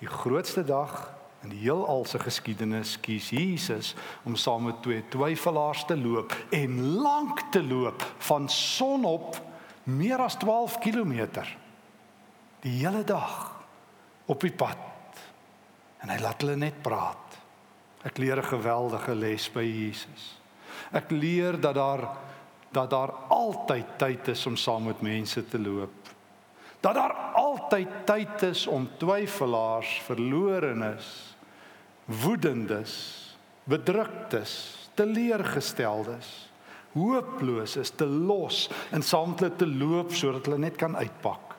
die 0.04 0.12
grootste 0.12 0.64
dag 0.64 1.08
in 1.44 1.52
die 1.52 1.62
heelal 1.64 2.04
se 2.08 2.18
geskiedenis 2.20 2.96
kies 3.04 3.30
Jesus 3.32 3.92
om 4.28 4.36
saam 4.36 4.66
met 4.68 4.82
twee 4.84 5.02
twyfelaars 5.12 5.84
te 5.88 5.96
loop 5.96 6.32
en 6.52 6.78
lank 7.04 7.40
te 7.52 7.62
loop 7.64 8.04
van 8.28 8.48
sonop 8.52 9.38
meer 9.88 10.20
as 10.24 10.36
12 10.40 10.78
km 10.84 11.14
die 12.64 12.78
hele 12.80 13.04
dag 13.04 13.52
op 14.26 14.40
die 14.40 14.52
pad. 14.56 14.80
En 16.00 16.12
hy 16.12 16.16
laat 16.20 16.40
hulle 16.40 16.56
net 16.56 16.80
praat. 16.84 17.36
Ek 18.04 18.18
leer 18.20 18.40
'n 18.40 18.52
geweldige 18.56 19.14
les 19.14 19.48
by 19.52 19.64
Jesus. 19.64 20.40
Ek 20.92 21.10
leer 21.10 21.60
dat 21.60 21.74
daar 21.74 22.08
dat 22.72 22.90
daar 22.90 23.12
altyd 23.28 23.98
tyd 23.98 24.28
is 24.28 24.46
om 24.46 24.56
saam 24.56 24.84
met 24.84 25.00
mense 25.00 25.48
te 25.48 25.58
loop. 25.58 26.08
Dat 26.80 26.94
daar 26.94 27.33
altyd 27.54 28.00
tyd 28.08 28.42
is 28.50 28.66
om 28.66 28.86
twyfelaars, 28.98 30.00
verlorenes, 30.06 31.06
woedendes, 32.04 32.94
bedruktes, 33.70 34.54
teleurgesteldes, 34.98 36.30
hooploses 36.94 37.90
te 37.98 38.06
los 38.06 38.68
en 38.94 39.02
saam 39.02 39.34
met 39.34 39.42
hulle 39.42 39.58
te 39.58 39.68
loop 39.68 40.14
sodat 40.14 40.46
hulle 40.46 40.62
net 40.66 40.78
kan 40.78 40.94
uitpak. 40.98 41.54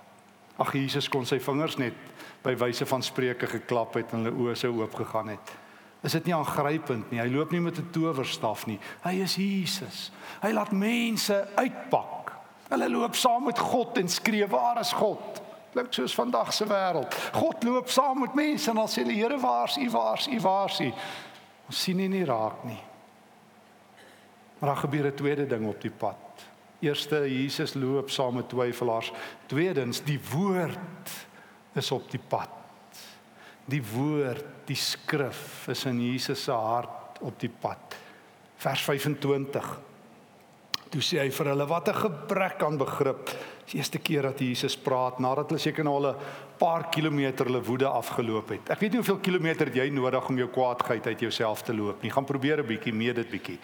Ag 0.62 0.72
Jesus 0.78 1.10
kon 1.12 1.28
sy 1.28 1.42
vingers 1.44 1.76
net 1.82 1.98
by 2.46 2.54
wyse 2.62 2.86
van 2.88 3.04
spreuke 3.04 3.50
geklap 3.50 3.98
het 4.00 4.14
en 4.14 4.24
hulle 4.24 4.36
oë 4.46 4.56
sou 4.60 4.72
oop 4.80 4.96
gegaan 5.02 5.34
het. 5.34 5.56
Is 6.06 6.14
dit 6.16 6.30
nie 6.30 6.36
aangrypend 6.38 7.10
nie? 7.12 7.20
Hy 7.20 7.28
loop 7.34 7.52
nie 7.52 7.64
met 7.66 7.80
'n 7.80 7.90
towerstaf 7.92 8.68
nie. 8.68 8.80
Hy 9.04 9.24
is 9.24 9.36
Jesus. 9.36 10.12
Hy 10.42 10.52
laat 10.52 10.72
mense 10.72 11.48
uitpak. 11.56 12.32
Hulle 12.70 12.90
loop 12.90 13.16
saam 13.16 13.46
met 13.46 13.60
God 13.60 13.98
en 13.98 14.08
skree: 14.08 14.48
"Waar 14.48 14.80
is 14.80 14.94
God?" 14.94 15.45
Klink 15.76 15.92
soos 15.92 16.14
vandag 16.16 16.54
se 16.56 16.64
wêreld. 16.64 17.16
God 17.36 17.64
loop 17.68 17.90
saam 17.92 18.22
met 18.24 18.36
mense 18.38 18.70
en 18.72 18.78
dan 18.80 18.88
sê 18.88 19.04
die 19.04 19.18
Here: 19.20 19.36
"Waar 19.40 19.68
is 19.68 19.78
U? 19.78 19.90
Waar 19.92 20.18
is 20.18 20.28
U? 20.28 20.40
Waar 20.40 20.70
is 20.72 20.80
U?" 20.80 20.92
Ons 21.68 21.82
sien 21.82 21.98
nie, 21.98 22.08
nie 22.08 22.24
raak 22.26 22.64
nie. 22.64 22.80
Maar 24.60 24.70
daar 24.70 24.84
gebeur 24.86 25.12
'n 25.12 25.16
tweede 25.16 25.48
ding 25.48 25.68
op 25.68 25.82
die 25.82 25.92
pad. 25.92 26.46
Eerste, 26.80 27.16
Jesus 27.28 27.74
loop 27.74 28.10
saam 28.10 28.36
met 28.36 28.50
twyfelaars. 28.50 29.12
Tweedens, 29.46 30.04
die 30.04 30.20
woord 30.32 31.10
is 31.74 31.92
op 31.92 32.12
die 32.12 32.22
pad. 32.28 32.50
Die 33.66 33.84
woord, 33.84 34.46
die 34.66 34.76
skrif 34.76 35.68
is 35.68 35.86
in 35.86 36.02
Jesus 36.12 36.44
se 36.44 36.52
hart 36.52 37.20
op 37.20 37.40
die 37.40 37.52
pad. 37.60 37.96
Vers 38.56 38.82
25 38.82 39.80
Toe 40.96 41.04
sê 41.04 41.18
hy 41.20 41.32
vir 41.34 41.50
hulle 41.52 41.66
wat 41.68 41.90
'n 41.90 41.94
gebrek 41.94 42.64
aan 42.64 42.78
begrip. 42.78 43.30
Dis 43.66 43.74
die 43.74 43.80
eerste 43.82 43.98
keer 43.98 44.22
dat 44.22 44.40
Jesus 44.40 44.76
praat 44.78 45.18
nadat 45.20 45.50
hulle 45.50 45.62
seker 45.62 45.84
nou 45.84 45.96
al 45.96 46.12
'n 46.12 46.16
paar 46.58 46.90
kilometer 46.90 47.46
hulle 47.46 47.62
woede 47.62 47.88
afgeloop 47.88 48.50
het. 48.50 48.70
Ek 48.70 48.80
weet 48.80 48.92
nie 48.92 49.00
hoeveel 49.02 49.18
kilometer 49.18 49.68
jy 49.74 49.90
nodig 49.90 50.30
om 50.30 50.38
jou 50.38 50.48
kwaadheid 50.48 51.08
uit 51.08 51.20
jouself 51.20 51.62
te 51.62 51.74
loop 51.74 52.02
nie. 52.02 52.12
Gaan 52.12 52.26
probeer 52.26 52.60
'n 52.60 52.68
bietjie 52.68 52.94
mee 52.94 53.14
dit 53.14 53.30
bietjie. 53.30 53.60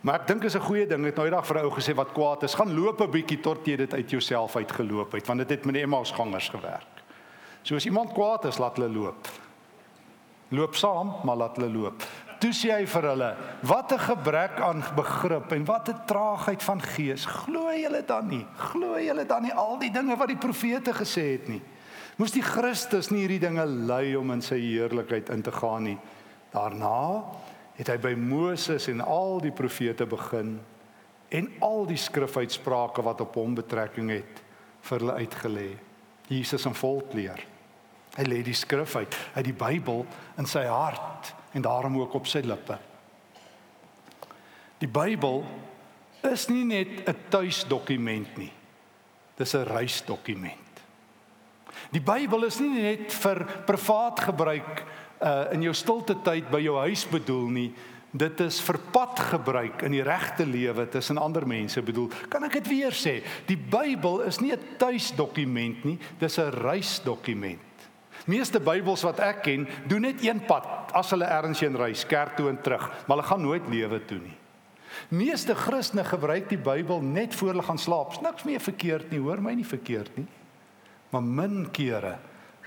Maar 0.00 0.20
ek 0.20 0.26
dink 0.26 0.44
is 0.44 0.56
'n 0.56 0.60
goeie 0.60 0.86
ding. 0.86 1.04
Het 1.04 1.16
nou 1.16 1.26
eendag 1.26 1.46
vir 1.46 1.56
'n 1.56 1.64
ou 1.64 1.70
gesê 1.70 1.94
wat 1.94 2.12
kwaad 2.12 2.42
is, 2.42 2.54
gaan 2.54 2.74
loop 2.74 3.00
'n 3.00 3.10
bietjie 3.10 3.40
tot 3.40 3.64
jy 3.66 3.76
dit 3.76 3.94
uit 3.94 4.10
jouself 4.10 4.56
uitgeloop 4.56 5.12
het, 5.12 5.26
want 5.26 5.38
dit 5.38 5.50
het 5.50 5.64
met 5.64 5.74
die 5.74 5.82
Emmaus 5.82 6.10
gangers 6.10 6.48
gewerk. 6.48 7.02
So 7.62 7.76
as 7.76 7.86
iemand 7.86 8.12
kwaad 8.12 8.44
is, 8.44 8.58
laat 8.58 8.76
hulle 8.76 8.88
loop. 8.88 9.28
Loop 10.48 10.74
saam, 10.74 11.14
maar 11.24 11.36
laat 11.36 11.56
hulle 11.56 11.70
loop 11.70 12.02
toe 12.38 12.52
sê 12.54 12.70
hy 12.72 12.86
vir 12.86 13.08
hulle: 13.10 13.30
"Wat 13.62 13.92
'n 13.92 13.98
gebrek 13.98 14.60
aan 14.60 14.84
begrip 14.96 15.52
en 15.52 15.64
wat 15.64 15.88
'n 15.88 16.04
traagheid 16.06 16.62
van 16.62 16.80
gees. 16.80 17.26
Glo 17.26 17.72
julle 17.72 18.04
dan 18.04 18.28
nie? 18.28 18.46
Glo 18.56 18.98
julle 18.98 19.26
dan 19.26 19.42
nie 19.42 19.54
al 19.54 19.78
die 19.78 19.90
dinge 19.90 20.16
wat 20.16 20.28
die 20.28 20.36
profete 20.36 20.92
gesê 20.92 21.32
het 21.32 21.48
nie? 21.48 21.62
Moes 22.16 22.32
die 22.32 22.42
Christus 22.42 23.10
nie 23.10 23.20
hierdie 23.20 23.38
dinge 23.38 23.66
ly 23.66 24.14
om 24.14 24.30
in 24.30 24.42
sy 24.42 24.58
heerlikheid 24.58 25.28
in 25.30 25.42
te 25.42 25.52
gaan 25.52 25.82
nie? 25.82 25.98
Daarna 26.50 27.24
het 27.74 27.88
hy 27.88 27.96
by 27.96 28.14
Moses 28.14 28.88
en 28.88 29.00
al 29.00 29.40
die 29.40 29.52
profete 29.52 30.06
begin 30.06 30.60
en 31.28 31.50
al 31.60 31.86
die 31.86 31.96
skrifuitsprake 31.96 33.02
wat 33.02 33.20
op 33.20 33.34
hom 33.34 33.54
betrekking 33.54 34.10
het 34.10 34.42
vir 34.80 34.98
hulle 34.98 35.12
uitgelê. 35.12 35.68
Jesus 36.28 36.66
in 36.66 36.74
volkleer. 36.74 37.46
Hy 38.16 38.24
lê 38.24 38.42
die 38.42 38.56
skrif 38.56 38.96
uit, 38.96 39.16
uit 39.34 39.44
die 39.44 39.54
Bybel 39.56 40.06
in 40.38 40.46
sy 40.46 40.64
hart 40.66 41.34
en 41.52 41.62
daarom 41.62 42.00
ook 42.00 42.14
op 42.14 42.26
sy 42.26 42.40
lippe. 42.44 42.78
Die 44.78 44.88
Bybel 44.88 45.44
is 46.32 46.48
nie 46.48 46.64
net 46.64 47.08
'n 47.08 47.16
tuisdokument 47.28 48.36
nie. 48.36 48.52
Dis 49.36 49.54
'n 49.54 49.64
reisdokument. 49.64 50.68
Die 51.90 52.00
Bybel 52.00 52.44
is 52.44 52.58
nie 52.60 52.82
net 52.82 53.12
vir 53.12 53.44
privaat 53.66 54.20
gebruik 54.20 54.84
uh 55.22 55.52
in 55.52 55.62
jou 55.62 55.74
stilte 55.74 56.14
tyd 56.22 56.50
by 56.50 56.60
jou 56.60 56.76
huis 56.78 57.06
bedoel 57.08 57.48
nie. 57.48 57.74
Dit 58.10 58.40
is 58.40 58.60
vir 58.60 58.78
padgebruik 58.92 59.82
in 59.82 59.92
die 59.92 60.02
regte 60.02 60.46
lewe 60.46 60.88
tussen 60.88 61.18
ander 61.18 61.46
mense 61.46 61.82
bedoel. 61.82 62.08
Kan 62.28 62.44
ek 62.44 62.52
dit 62.52 62.68
weer 62.68 62.94
sê? 62.96 63.18
Die 63.46 63.56
Bybel 63.56 64.20
is 64.20 64.40
nie 64.40 64.52
'n 64.52 64.76
tuisdokument 64.78 65.84
nie, 65.84 65.98
dis 66.18 66.38
'n 66.38 66.50
reisdokument. 66.50 67.67
Meeste 68.28 68.60
Bybels 68.60 69.02
wat 69.06 69.22
ek 69.24 69.42
ken, 69.46 69.64
doen 69.88 70.04
net 70.04 70.20
een 70.24 70.42
pad 70.44 70.92
as 70.96 71.14
hulle 71.14 71.28
ergens 71.28 71.62
heen 71.64 71.76
reis, 71.80 72.04
kerk 72.08 72.36
toe 72.36 72.50
en 72.50 72.60
terug, 72.60 72.84
maar 73.06 73.16
hulle 73.16 73.28
gaan 73.30 73.44
nooit 73.44 73.68
lewe 73.72 74.00
toe 74.08 74.18
nie. 74.20 74.36
Meeste 75.08 75.54
Christene 75.56 76.04
gebruik 76.04 76.48
die 76.50 76.60
Bybel 76.60 77.00
net 77.04 77.34
voor 77.34 77.54
hulle 77.54 77.64
gaan 77.64 77.80
slaap. 77.80 78.18
Niks 78.24 78.44
meer 78.44 78.60
verkeerd 78.60 79.12
nie, 79.12 79.20
hoor 79.22 79.40
my 79.40 79.54
nie 79.56 79.66
verkeerd 79.66 80.16
nie. 80.18 80.26
Maar 81.12 81.24
min 81.24 81.68
kere 81.72 82.18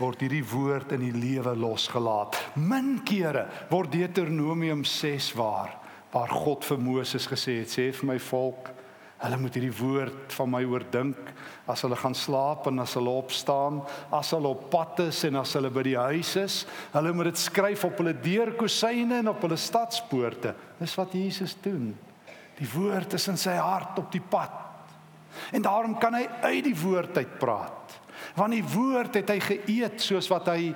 word 0.01 0.23
hierdie 0.23 0.45
woord 0.49 0.95
in 0.95 1.03
die 1.05 1.13
lewe 1.13 1.53
losgelaat. 1.57 2.39
Min 2.57 2.95
kere 3.05 3.45
word 3.69 3.93
Deuteronomium 3.93 4.85
6 4.87 5.33
waar 5.37 5.77
waar 6.11 6.27
God 6.27 6.65
vir 6.67 6.79
Moses 6.83 7.23
gesê 7.29 7.61
het: 7.61 7.69
"Sê 7.71 7.91
vir 7.95 8.07
my 8.07 8.17
volk, 8.19 8.69
Hulle 9.21 9.37
moet 9.37 9.53
hierdie 9.53 9.75
woord 9.77 10.33
van 10.33 10.49
my 10.49 10.61
oordink 10.65 11.27
as 11.69 11.83
hulle 11.85 11.97
gaan 11.99 12.15
slaap 12.17 12.65
en 12.71 12.81
as 12.81 12.95
hulle 12.97 13.11
opstaan, 13.13 13.83
as 14.17 14.31
hulle 14.33 14.49
op 14.49 14.63
pad 14.73 15.03
is 15.05 15.19
en 15.29 15.37
as 15.43 15.53
hulle 15.57 15.69
by 15.73 15.83
die 15.85 15.97
huis 15.99 16.31
is. 16.41 16.55
Hulle 16.95 17.13
moet 17.13 17.29
dit 17.29 17.43
skryf 17.43 17.85
op 17.85 18.01
hulle 18.01 18.15
deurkosyne 18.17 19.19
en 19.21 19.29
op 19.29 19.45
hulle 19.45 19.59
stadspoorte. 19.61 20.55
Dis 20.79 20.97
wat 20.97 21.13
Jesus 21.13 21.53
doen. 21.61 21.91
Die 22.57 22.69
woord 22.73 23.13
is 23.17 23.29
in 23.29 23.37
sy 23.37 23.53
hart 23.61 24.01
op 24.01 24.09
die 24.13 24.23
pad. 24.25 24.57
En 25.53 25.61
daarom 25.61 25.93
kan 26.01 26.17
hy 26.17 26.25
uit 26.41 26.65
die 26.71 26.77
woord 26.81 27.17
uit 27.21 27.37
praat. 27.39 27.99
Want 28.37 28.57
die 28.57 28.65
woord 28.73 29.15
het 29.21 29.29
hy 29.33 29.39
geëet 29.41 30.01
soos 30.01 30.29
wat 30.33 30.49
hy 30.49 30.71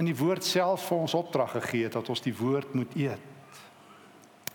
in 0.00 0.08
die 0.08 0.16
woord 0.16 0.44
self 0.46 0.88
vir 0.88 1.04
ons 1.04 1.16
opdrag 1.16 1.52
gegee 1.58 1.88
het 1.88 1.98
dat 1.98 2.08
ons 2.08 2.24
die 2.24 2.36
woord 2.36 2.72
moet 2.76 2.96
eet. 2.96 3.26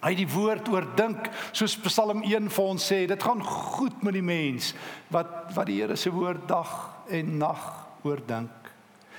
Hy 0.06 0.14
die 0.14 0.28
woord 0.30 0.68
oordink, 0.70 1.32
soos 1.50 1.74
Psalm 1.88 2.22
1 2.22 2.52
vir 2.54 2.68
ons 2.70 2.84
sê, 2.92 3.06
dit 3.10 3.24
gaan 3.26 3.42
goed 3.42 4.04
met 4.06 4.14
die 4.14 4.26
mens 4.26 4.76
wat 5.14 5.50
wat 5.56 5.66
die 5.66 5.80
Here 5.80 5.98
se 5.98 6.12
woord 6.14 6.44
dag 6.50 6.76
en 7.10 7.40
nag 7.42 7.64
oordink. 8.06 8.70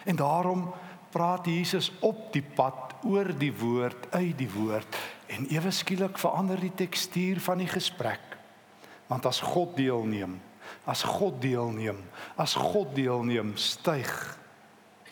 En 0.07 0.21
daarom 0.21 0.69
praat 1.11 1.49
Jesus 1.51 1.91
op 2.07 2.29
die 2.35 2.45
pad 2.45 2.95
oor 3.03 3.33
die 3.35 3.51
woord, 3.51 4.07
uit 4.15 4.37
die 4.39 4.51
woord 4.53 4.99
en 5.33 5.49
ewe 5.51 5.73
skielik 5.75 6.21
verander 6.23 6.61
die 6.63 6.75
tekstuur 6.79 7.41
van 7.43 7.59
die 7.65 7.71
gesprek. 7.71 8.37
Want 9.11 9.27
as 9.27 9.43
God 9.43 9.75
deelneem, 9.79 10.39
as 10.87 11.03
God 11.03 11.41
deelneem, 11.43 11.99
as 12.39 12.55
God 12.55 12.95
deelneem, 12.95 13.57
styg 13.59 14.13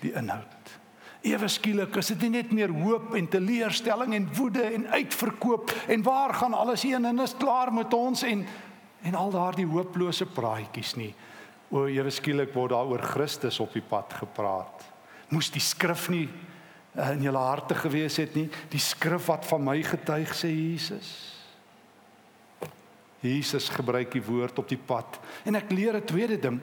die 0.02 0.14
inhoud. 0.14 0.78
Ewe 1.24 1.48
skielik 1.48 1.96
is 1.96 2.10
dit 2.12 2.26
nie 2.26 2.34
net 2.36 2.50
meer 2.52 2.72
hoop 2.84 3.14
en 3.16 3.28
teleurstelling 3.32 4.12
en 4.12 4.26
woede 4.36 4.62
en 4.76 4.86
uitverkoop 4.92 5.72
en 5.88 6.02
waar 6.04 6.34
gaan 6.36 6.54
alles 6.54 6.84
heen 6.84 7.04
en 7.08 7.22
is 7.24 7.36
klaar 7.40 7.72
met 7.72 7.94
ons 7.96 8.22
en 8.28 8.44
en 9.04 9.14
al 9.20 9.30
daardie 9.30 9.66
hooplose 9.68 10.24
praatjies 10.24 10.94
nie. 10.96 11.10
O, 11.68 11.84
ewe 11.92 12.08
skielik 12.12 12.54
word 12.56 12.72
daar 12.72 12.88
oor 12.88 13.02
Christus 13.04 13.58
op 13.60 13.74
die 13.76 13.84
pad 13.84 14.14
gepraat. 14.16 14.84
Moes 15.28 15.50
die 15.52 15.60
skrif 15.60 16.06
nie 16.12 16.24
eh, 16.94 17.10
in 17.12 17.26
julle 17.26 17.42
harte 17.44 17.76
gewees 17.76 18.16
het 18.20 18.32
nie, 18.38 18.46
die 18.72 18.80
skrif 18.80 19.28
wat 19.28 19.44
van 19.48 19.64
my 19.64 19.76
getuig 19.84 20.32
sê 20.32 20.48
Jesus. 20.48 21.10
Jesus 23.24 23.68
gebruik 23.72 24.12
die 24.12 24.24
woord 24.24 24.58
op 24.60 24.72
die 24.72 24.80
pad. 24.80 25.20
En 25.44 25.56
ek 25.56 25.72
leer 25.72 25.96
'n 25.96 26.04
tweede 26.04 26.40
ding. 26.40 26.60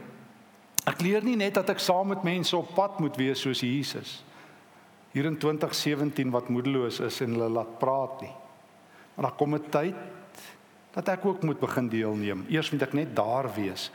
Ek 0.85 1.01
leer 1.01 1.23
nie 1.23 1.37
net 1.37 1.53
dat 1.53 1.69
ek 1.69 1.79
saam 1.79 2.07
met 2.07 2.23
mense 2.23 2.57
op 2.57 2.73
pad 2.73 2.99
moet 2.99 3.15
wees 3.17 3.41
soos 3.41 3.61
Jesus. 3.61 4.23
Hier 5.11 5.25
in 5.25 5.37
2017 5.37 6.31
wat 6.31 6.49
moedeloos 6.49 6.99
is 6.99 7.21
en 7.21 7.35
hulle 7.35 7.49
laat 7.49 7.79
praat 7.79 8.21
nie. 8.21 8.35
Maar 9.15 9.29
daar 9.29 9.37
kom 9.37 9.55
'n 9.55 9.69
tyd 9.69 9.95
dat 10.93 11.07
ek 11.07 11.25
ook 11.25 11.43
moet 11.43 11.59
begin 11.59 11.89
deelneem. 11.89 12.45
Eers 12.49 12.71
moet 12.71 12.81
ek 12.81 12.93
net 12.93 13.15
daar 13.15 13.53
wees. 13.55 13.91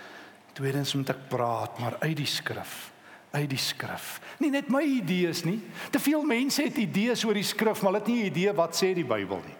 Tweedens 0.52 0.94
moet 0.94 1.08
ek 1.08 1.28
praat, 1.28 1.78
maar 1.78 1.96
uit 2.00 2.16
die 2.16 2.26
skrif 2.26 2.92
uit 3.37 3.50
die 3.50 3.61
skrif. 3.61 4.16
Nie 4.40 4.50
net 4.54 4.70
my 4.73 4.82
idees 4.82 5.42
nie. 5.46 5.58
Te 5.92 6.00
veel 6.02 6.25
mense 6.26 6.64
het 6.64 6.78
idees 6.80 7.25
oor 7.26 7.37
die 7.37 7.46
skrif, 7.46 7.82
maar 7.82 7.92
hulle 7.92 8.02
het 8.04 8.12
nie 8.12 8.23
'n 8.23 8.30
idee 8.32 8.52
wat 8.52 8.76
sê 8.76 8.94
die 8.94 9.04
Bybel 9.04 9.42
nie. 9.44 9.56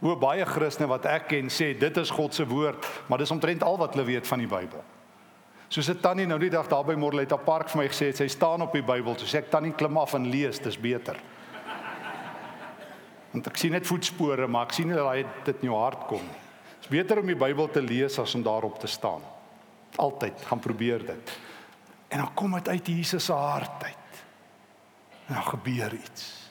Hoe 0.00 0.16
baie 0.16 0.44
Christene 0.44 0.88
wat 0.88 1.06
ek 1.06 1.28
ken 1.28 1.48
sê 1.48 1.78
dit 1.78 1.96
is 1.96 2.10
God 2.10 2.34
se 2.34 2.46
woord, 2.46 2.86
maar 3.08 3.18
dis 3.18 3.30
omtrent 3.30 3.62
al 3.62 3.78
wat 3.78 3.94
hulle 3.94 4.06
weet 4.06 4.26
van 4.26 4.38
die 4.38 4.46
Bybel. 4.46 4.84
Soos 5.68 5.88
'n 5.90 6.00
tannie 6.00 6.26
nou 6.26 6.38
die 6.38 6.50
dag 6.50 6.66
daar 6.66 6.84
by 6.84 6.94
Morletta 6.94 7.36
Park 7.36 7.68
vir 7.68 7.82
my 7.82 7.88
gesê 7.88 8.06
het, 8.06 8.16
sy 8.16 8.28
staan 8.28 8.62
op 8.62 8.72
die 8.72 8.82
Bybel, 8.82 9.18
so 9.18 9.26
sê 9.26 9.38
ek 9.38 9.50
tannie 9.50 9.72
klim 9.72 9.98
af 9.98 10.14
en 10.14 10.30
lees, 10.30 10.58
dis 10.58 10.78
beter. 10.80 11.16
Want 13.32 13.46
ek 13.46 13.56
sien 13.56 13.72
net 13.72 13.86
voetspore, 13.86 14.46
maar 14.48 14.66
ek 14.66 14.72
sien 14.72 14.88
nie 14.88 14.96
dat 14.96 15.44
dit 15.44 15.62
in 15.62 15.68
jou 15.68 15.76
hart 15.76 16.06
kom 16.08 16.22
nie. 16.22 16.40
Dis 16.80 16.88
beter 16.88 17.20
om 17.20 17.26
die 17.26 17.36
Bybel 17.36 17.68
te 17.68 17.82
lees 17.82 18.18
as 18.18 18.34
om 18.34 18.42
daarop 18.42 18.78
te 18.80 18.86
staan. 18.86 19.20
Altyd 19.96 20.40
gaan 20.48 20.58
probeer 20.58 21.04
dit. 21.06 21.38
En 22.08 22.18
dan 22.18 22.34
kom 22.34 22.52
dit 22.52 22.68
uit 22.68 22.86
Jesus 22.86 23.24
se 23.24 23.32
hart 23.32 23.84
uit. 23.84 24.24
En 25.28 25.34
dan 25.34 25.44
gebeur 25.44 25.94
iets. 25.94 26.50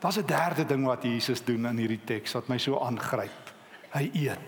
Daar's 0.00 0.18
'n 0.18 0.26
derde 0.26 0.66
ding 0.66 0.84
wat 0.84 1.02
Jesus 1.02 1.44
doen 1.44 1.66
in 1.66 1.76
hierdie 1.76 2.04
teks 2.04 2.32
wat 2.32 2.48
my 2.48 2.58
so 2.58 2.78
aangryp. 2.78 3.54
Hy 3.90 4.10
eet. 4.12 4.38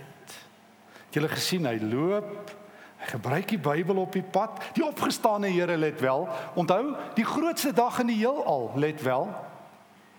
Het 1.07 1.15
julle 1.15 1.29
gesien 1.29 1.67
hy 1.67 1.79
loop? 1.81 2.66
Hy 2.97 3.11
gebruik 3.13 3.49
die 3.49 3.61
Bybel 3.61 4.01
op 4.01 4.15
die 4.17 4.25
pad. 4.25 4.63
Die 4.75 4.85
opgestane 4.85 5.51
Here 5.53 5.77
let 5.77 6.01
wel. 6.01 6.29
Onthou, 6.55 6.95
die 7.15 7.27
grootste 7.27 7.73
dag 7.73 8.01
in 8.01 8.11
die 8.13 8.21
heelal, 8.23 8.71
let 8.77 9.03
wel. 9.03 9.29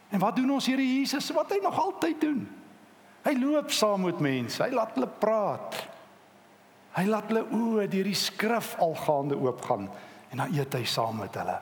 En 0.10 0.20
wat 0.20 0.36
doen 0.36 0.52
ons 0.52 0.68
Here 0.70 0.84
Jesus? 0.86 1.32
Wat 1.36 1.52
hy 1.52 1.60
nog 1.64 1.80
altyd 1.80 2.22
doen? 2.22 2.46
Hy 3.28 3.34
loop 3.40 3.72
saam 3.76 4.06
met 4.08 4.20
mense. 4.24 4.62
Hy 4.64 4.72
laat 4.72 4.94
hulle 4.96 5.10
praat. 5.20 5.80
Hy 6.98 7.06
laat 7.10 7.30
hulle 7.30 7.44
oë 7.54 7.88
deur 7.92 8.08
die 8.08 8.18
skrif 8.18 8.76
algaande 8.82 9.38
oopgaan 9.38 9.90
en 10.32 10.42
dan 10.42 10.54
eet 10.56 10.74
hy 10.76 10.84
saam 10.88 11.20
met 11.22 11.36
hulle. 11.40 11.56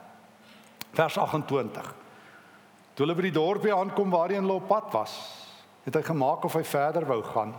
Vers 0.96 1.18
28. 1.22 1.90
Toe 2.96 3.04
hulle 3.04 3.16
by 3.18 3.26
die 3.28 3.36
dorpie 3.36 3.74
aankom 3.76 4.14
waarheen 4.14 4.46
hulle 4.46 4.62
op 4.62 4.70
pad 4.70 4.94
was, 4.96 5.16
het 5.84 5.98
hy 5.98 6.02
gemaak 6.08 6.46
of 6.48 6.56
hy 6.56 6.64
verder 6.66 7.06
wou 7.10 7.20
gaan. 7.28 7.52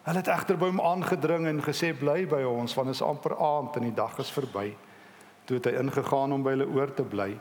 Hulle 0.00 0.22
het 0.22 0.30
egter 0.32 0.56
by 0.56 0.70
hom 0.70 0.80
aangedring 0.80 1.44
en 1.50 1.60
gesê 1.64 1.90
bly 1.96 2.24
by 2.28 2.40
ons 2.48 2.72
want 2.76 2.92
is 2.92 3.02
amper 3.04 3.34
aand 3.36 3.76
en 3.76 3.84
die 3.84 3.96
dag 3.96 4.16
is 4.22 4.32
verby. 4.32 4.70
Toe 5.44 5.58
het 5.58 5.68
hy 5.68 5.74
ingegaan 5.82 6.32
om 6.32 6.44
by 6.44 6.54
hulle 6.54 6.68
oor 6.72 6.92
te 6.96 7.04
bly. 7.04 7.34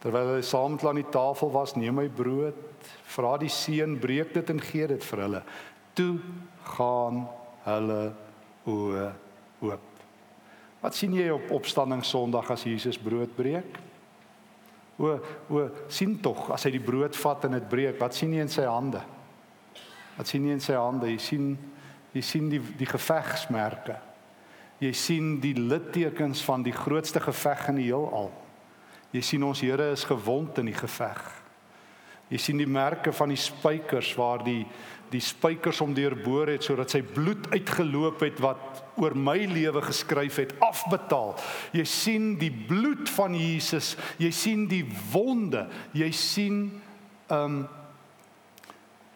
Terwyl 0.00 0.32
hulle 0.34 0.44
saam 0.44 0.78
aan 0.80 1.00
die 1.00 1.08
tafel 1.12 1.52
was, 1.52 1.76
neem 1.76 1.98
hy 2.00 2.08
brood, 2.08 2.56
vra 3.12 3.34
die 3.40 3.52
seun, 3.52 3.98
breek 4.00 4.32
dit 4.36 4.52
en 4.52 4.60
gee 4.64 4.88
dit 4.88 5.04
vir 5.04 5.22
hulle. 5.24 5.42
Toe 5.96 6.14
gaan 6.76 7.24
hulle 7.66 8.00
oë 8.68 9.06
oop. 9.68 9.86
Wat 10.80 10.96
sien 10.96 11.12
jy 11.16 11.28
op 11.32 11.52
opstanding 11.52 12.00
Sondag 12.04 12.48
as 12.52 12.64
Jesus 12.64 12.96
brood 13.00 13.32
breek? 13.36 13.76
O, 15.00 15.16
o, 15.48 15.64
sien 15.92 16.16
tog 16.20 16.48
as 16.52 16.64
hy 16.68 16.74
die 16.76 16.84
brood 16.84 17.16
vat 17.16 17.44
en 17.48 17.56
dit 17.56 17.68
breek, 17.72 17.96
wat 18.00 18.16
sien 18.16 18.32
jy 18.36 18.44
in 18.44 18.52
sy 18.52 18.64
hande? 18.68 19.00
Wat 20.20 20.28
sien 20.28 20.44
jy 20.44 20.52
in 20.52 20.60
sy 20.60 20.74
hande? 20.76 21.08
Jy 21.08 21.20
sien 21.24 21.44
jy 22.12 22.20
sien 22.26 22.48
die 22.52 22.60
die 22.76 22.88
gevegsmerke. 22.90 23.94
Jy 24.82 24.90
sien 24.98 25.28
die 25.40 25.54
littekens 25.56 26.42
van 26.44 26.64
die 26.66 26.74
grootste 26.76 27.22
geveg 27.24 27.70
in 27.70 27.78
die 27.80 27.86
heelal. 27.86 28.28
Jy 29.14 29.22
sien 29.24 29.46
ons 29.46 29.62
Here 29.64 29.86
is 29.94 30.04
gewond 30.04 30.60
in 30.60 30.68
die 30.68 30.76
geveg. 30.76 31.22
Jy 32.28 32.42
sien 32.42 32.60
die 32.60 32.68
merke 32.68 33.14
van 33.16 33.32
die 33.32 33.40
spykers 33.40 34.12
waar 34.20 34.44
die 34.44 34.64
die 35.10 35.22
spykers 35.24 35.80
hom 35.82 35.90
deurboor 35.96 36.52
het 36.52 36.62
sodat 36.62 36.92
sy 36.92 37.00
bloed 37.02 37.48
uitgeloop 37.50 38.20
het 38.22 38.38
wat 38.44 38.84
oor 39.00 39.16
my 39.18 39.40
lewe 39.50 39.80
geskryf 39.88 40.36
het 40.38 40.52
afbetaal. 40.62 41.32
Jy 41.74 41.86
sien 41.88 42.30
die 42.38 42.52
bloed 42.52 43.10
van 43.16 43.34
Jesus, 43.34 43.96
jy 44.22 44.30
sien 44.30 44.68
die 44.70 44.84
wonde, 45.14 45.64
jy 45.96 46.12
sien 46.12 46.64
ehm 47.32 47.62
um, 47.64 47.68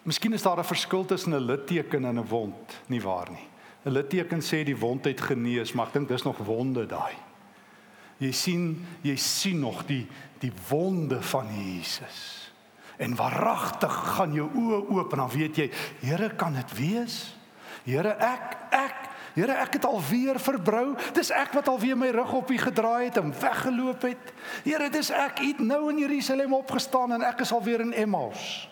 Miskien 0.04 0.32
is 0.32 0.42
daar 0.42 0.58
'n 0.58 0.64
verskil 0.64 1.04
tussen 1.04 1.32
'n 1.32 1.44
litteken 1.44 2.04
en 2.04 2.18
'n 2.18 2.26
wond, 2.26 2.80
nie 2.86 3.00
waar 3.00 3.30
nie? 3.30 3.48
'n 3.84 3.92
Litteken 3.92 4.40
sê 4.40 4.64
die 4.64 4.76
wond 4.76 5.04
het 5.04 5.20
genees, 5.20 5.72
maar 5.72 5.86
ek 5.86 5.92
dink 5.92 6.08
dis 6.08 6.22
nog 6.22 6.36
wonde 6.36 6.86
daai. 6.86 7.14
Jy 8.16 8.32
sien, 8.32 8.86
jy 9.00 9.16
sien 9.16 9.58
nog 9.58 9.86
die 9.86 10.06
die 10.38 10.52
wonde 10.68 11.22
van 11.22 11.46
Jesus. 11.48 12.52
En 12.96 13.16
waaragtig 13.16 13.92
gaan 14.16 14.32
jou 14.32 14.48
oë 14.54 14.90
oop 14.90 15.12
en 15.12 15.18
dan 15.18 15.30
weet 15.30 15.56
jy, 15.56 15.70
Here, 16.00 16.30
kan 16.36 16.52
dit 16.52 16.76
wees? 16.76 17.36
Here, 17.84 18.16
ek 18.18 18.56
ek 18.70 18.94
Here, 19.34 19.52
ek 19.52 19.72
het 19.72 19.84
alweer 19.84 20.38
verbrou. 20.38 20.94
Dis 21.12 21.30
ek 21.30 21.52
wat 21.52 21.68
alweer 21.68 21.96
my 21.98 22.12
rug 22.14 22.32
op 22.32 22.50
U 22.50 22.58
gedraai 22.58 23.04
het 23.04 23.16
en 23.16 23.34
weggeloop 23.40 24.02
het. 24.02 24.32
Here, 24.62 24.90
dis 24.90 25.10
ek. 25.10 25.40
U 25.40 25.46
het 25.46 25.58
nou 25.58 25.90
in 25.90 25.98
Jerusalem 25.98 26.54
opgestaan 26.54 27.12
en 27.12 27.22
ek 27.22 27.40
is 27.40 27.52
alweer 27.52 27.80
in 27.80 27.92
Emmaus. 27.92 28.68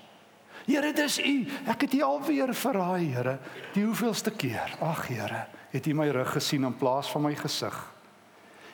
Here, 0.66 0.92
dis 0.94 1.18
U. 1.18 1.35
Ek 1.66 1.87
het 1.87 1.94
U 1.98 2.03
alweer 2.07 2.53
verraai, 2.55 3.11
Here. 3.11 3.38
Die 3.75 3.85
hoeveelste 3.85 4.31
keer? 4.31 4.77
Ag, 4.81 5.09
Here, 5.11 5.46
het 5.72 5.87
U 5.87 5.94
my 5.98 6.09
rug 6.14 6.35
gesien 6.37 6.66
in 6.68 6.77
plaas 6.79 7.11
van 7.11 7.25
my 7.27 7.35
gesig? 7.35 7.79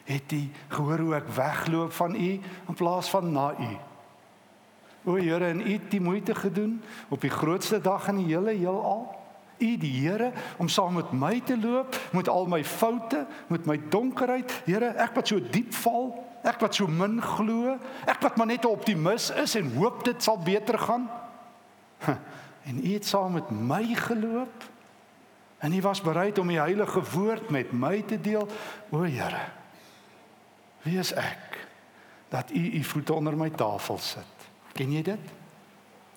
Het 0.08 0.32
U 0.32 0.40
gehoor 0.74 1.04
hoe 1.04 1.14
ek 1.18 1.30
wegloop 1.36 1.92
van 1.96 2.16
U 2.16 2.30
in 2.68 2.76
plaas 2.76 3.08
van 3.12 3.32
na 3.32 3.52
U? 3.56 3.70
O 5.08 5.16
Here, 5.16 5.48
en 5.48 5.62
U 5.64 5.70
het 5.72 5.88
die 5.90 6.02
moeite 6.04 6.34
gedoen 6.36 6.80
op 7.08 7.24
die 7.24 7.32
grootste 7.32 7.80
dag 7.80 8.08
in 8.12 8.20
die 8.20 8.34
hele 8.34 8.52
heelal. 8.52 9.06
U 9.58 9.70
die 9.80 9.94
Here 10.02 10.32
om 10.60 10.68
saam 10.68 10.98
met 11.00 11.12
my 11.12 11.40
te 11.40 11.56
loop 11.56 11.96
met 12.12 12.28
al 12.28 12.46
my 12.46 12.60
foute, 12.64 13.24
met 13.48 13.64
my 13.66 13.78
donkerheid. 13.88 14.52
Here, 14.68 14.92
ek 15.00 15.16
wat 15.16 15.32
so 15.32 15.40
diep 15.40 15.72
val, 15.80 16.12
ek 16.44 16.60
wat 16.60 16.76
so 16.76 16.86
min 16.86 17.16
glo, 17.24 17.78
ek 18.04 18.20
wat 18.22 18.36
maar 18.36 18.52
net 18.52 18.68
'n 18.68 18.76
optimis 18.76 19.30
is 19.30 19.56
en 19.56 19.72
hoop 19.80 20.04
dit 20.04 20.22
sal 20.22 20.36
beter 20.36 20.78
gaan. 20.78 21.08
En 22.68 22.84
U 22.84 22.92
het 22.92 23.06
saam 23.06 23.32
met 23.32 23.50
my 23.50 23.94
geloop. 23.94 24.64
En 25.58 25.72
U 25.72 25.80
was 25.80 26.00
bereid 26.00 26.38
om 26.38 26.48
die 26.48 26.58
heilige 26.58 27.02
woord 27.10 27.50
met 27.50 27.72
my 27.72 28.02
te 28.02 28.20
deel. 28.20 28.48
O 28.90 29.02
Here, 29.02 29.40
wie 30.82 30.98
is 30.98 31.12
ek 31.12 31.66
dat 32.28 32.50
U 32.50 32.60
U 32.78 32.82
voete 32.84 33.12
onder 33.12 33.36
my 33.36 33.50
tafel 33.50 33.98
sit? 33.98 34.48
Ken 34.72 34.92
jy 34.92 35.02
dit? 35.02 35.32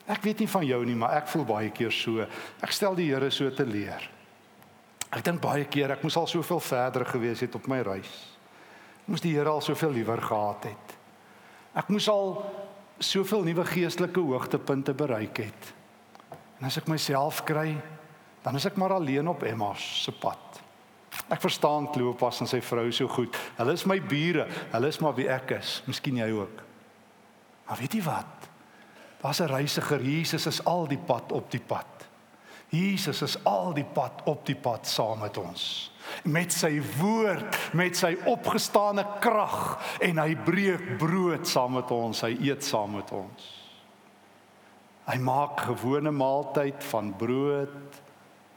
Ek 0.05 0.21
weet 0.21 0.43
nie 0.43 0.49
van 0.49 0.65
jou 0.65 0.81
nie, 0.85 0.95
maar 0.95 1.15
ek 1.21 1.29
voel 1.31 1.45
baie 1.47 1.71
keer 1.71 1.93
so. 1.95 2.25
Ek 2.59 2.73
stel 2.75 2.97
die 2.99 3.07
Here 3.13 3.31
so 3.31 3.49
te 3.55 3.65
leer. 3.65 4.09
Ek 5.11 5.23
dink 5.23 5.41
baie 5.43 5.65
keer 5.67 5.95
ek 5.95 6.03
moes 6.03 6.17
al 6.19 6.27
soveel 6.27 6.59
verder 6.63 7.05
gewees 7.07 7.41
het 7.43 7.55
op 7.55 7.67
my 7.71 7.81
reis. 7.85 8.11
Moes 9.07 9.23
die 9.23 9.33
Here 9.35 9.49
al 9.49 9.63
soveel 9.63 9.95
liewer 9.95 10.21
gehad 10.21 10.67
het. 10.71 10.95
Ek 11.79 11.89
moes 11.91 12.07
al 12.11 12.35
soveel 13.01 13.43
nuwe 13.43 13.65
geestelike 13.65 14.19
hoogtepunte 14.19 14.93
bereik 14.93 15.37
het. 15.37 15.73
En 16.59 16.69
as 16.69 16.77
ek 16.77 16.89
myself 16.91 17.43
kry, 17.43 17.75
dan 18.45 18.57
is 18.57 18.65
ek 18.69 18.77
maar 18.77 18.93
alleen 18.93 19.27
op 19.27 19.43
Emmaus 19.43 20.03
se 20.03 20.13
pad. 20.13 20.61
Ek 21.31 21.41
verstaan 21.41 21.89
Kleopas 21.91 22.41
en 22.43 22.49
sy 22.49 22.61
vrou 22.63 22.87
so 22.93 23.09
goed. 23.11 23.35
Hulle 23.57 23.73
is 23.75 23.85
my 23.89 23.97
bure. 24.01 24.45
Hulle 24.71 24.91
is 24.91 24.99
maar 25.03 25.15
wie 25.17 25.27
ek 25.31 25.57
is. 25.57 25.79
Miskien 25.87 26.19
jy 26.21 26.29
ook. 26.35 26.61
Maar 27.67 27.79
weet 27.79 27.97
jy 27.97 28.03
wat? 28.05 28.49
Daar's 29.21 29.41
'n 29.41 29.51
reisiger, 29.51 30.01
Jesus 30.01 30.45
is 30.45 30.63
al 30.65 30.87
die 30.87 30.97
pad 30.97 31.31
op 31.31 31.51
die 31.51 31.61
pad. 31.61 31.85
Jesus 32.69 33.21
is 33.21 33.43
al 33.43 33.73
die 33.73 33.85
pad 33.85 34.21
op 34.25 34.45
die 34.45 34.55
pad 34.55 34.87
saam 34.87 35.19
met 35.19 35.37
ons. 35.37 35.91
Met 36.23 36.53
sy 36.53 36.81
woord, 36.99 37.57
met 37.73 37.97
sy 37.97 38.15
opgestane 38.29 39.05
krag 39.23 39.79
en 40.03 40.21
hy 40.21 40.35
breek 40.35 40.97
brood 41.01 41.47
saam 41.47 41.77
met 41.79 41.91
ons, 41.91 42.23
hy 42.25 42.35
eet 42.49 42.63
saam 42.63 42.97
met 42.99 43.11
ons. 43.15 43.49
Hy 45.09 45.17
maak 45.17 45.65
gewone 45.65 46.11
maaltyd 46.13 46.83
van 46.91 47.13
brood 47.17 48.01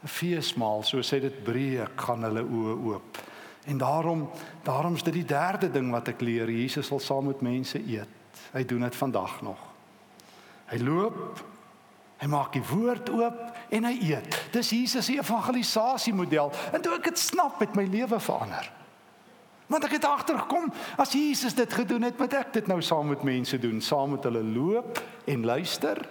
'n 0.05 0.07
feesmaal, 0.07 0.83
soos 0.83 1.09
hy 1.11 1.19
dit 1.19 1.43
breek, 1.43 1.95
gaan 1.97 2.23
hulle 2.23 2.43
oë 2.43 2.75
oop. 2.85 3.17
En 3.65 3.77
daarom, 3.77 4.29
daarom 4.63 4.93
is 4.93 5.03
dit 5.03 5.13
die 5.13 5.25
derde 5.25 5.71
ding 5.71 5.89
wat 5.91 6.07
ek 6.07 6.21
leer, 6.21 6.49
Jesus 6.49 6.87
sal 6.87 6.99
saam 6.99 7.25
met 7.25 7.41
mense 7.41 7.79
eet. 7.81 8.07
Hy 8.53 8.63
doen 8.65 8.85
dit 8.85 8.95
vandag 8.95 9.41
nog. 9.41 9.57
Hy 10.69 10.77
loop, 10.77 11.41
hy 12.21 12.27
maak 12.27 12.53
die 12.53 12.63
woord 12.69 13.09
oop 13.09 13.41
en 13.69 13.87
hy 13.89 13.93
eet. 14.11 14.39
Dis 14.51 14.69
Jesus 14.69 15.05
se 15.05 15.17
evangelisasie 15.19 16.13
model. 16.13 16.51
En 16.73 16.81
toe 16.81 16.95
ek 16.97 17.11
dit 17.11 17.19
snap, 17.19 17.59
het 17.59 17.75
my 17.75 17.85
lewe 17.89 18.19
verander. 18.19 18.71
Want 19.67 19.87
ek 19.87 19.95
het 19.97 20.05
agtergekom, 20.05 20.69
as 21.01 21.15
Jesus 21.17 21.55
dit 21.57 21.73
gedoen 21.73 22.05
het, 22.05 22.19
moet 22.21 22.33
ek 22.37 22.53
dit 22.53 22.67
nou 22.69 22.81
saam 22.85 23.09
met 23.09 23.23
mense 23.25 23.57
doen, 23.59 23.81
saam 23.81 24.13
met 24.13 24.27
hulle 24.27 24.43
loop 24.45 25.01
en 25.25 25.45
luister 25.45 26.03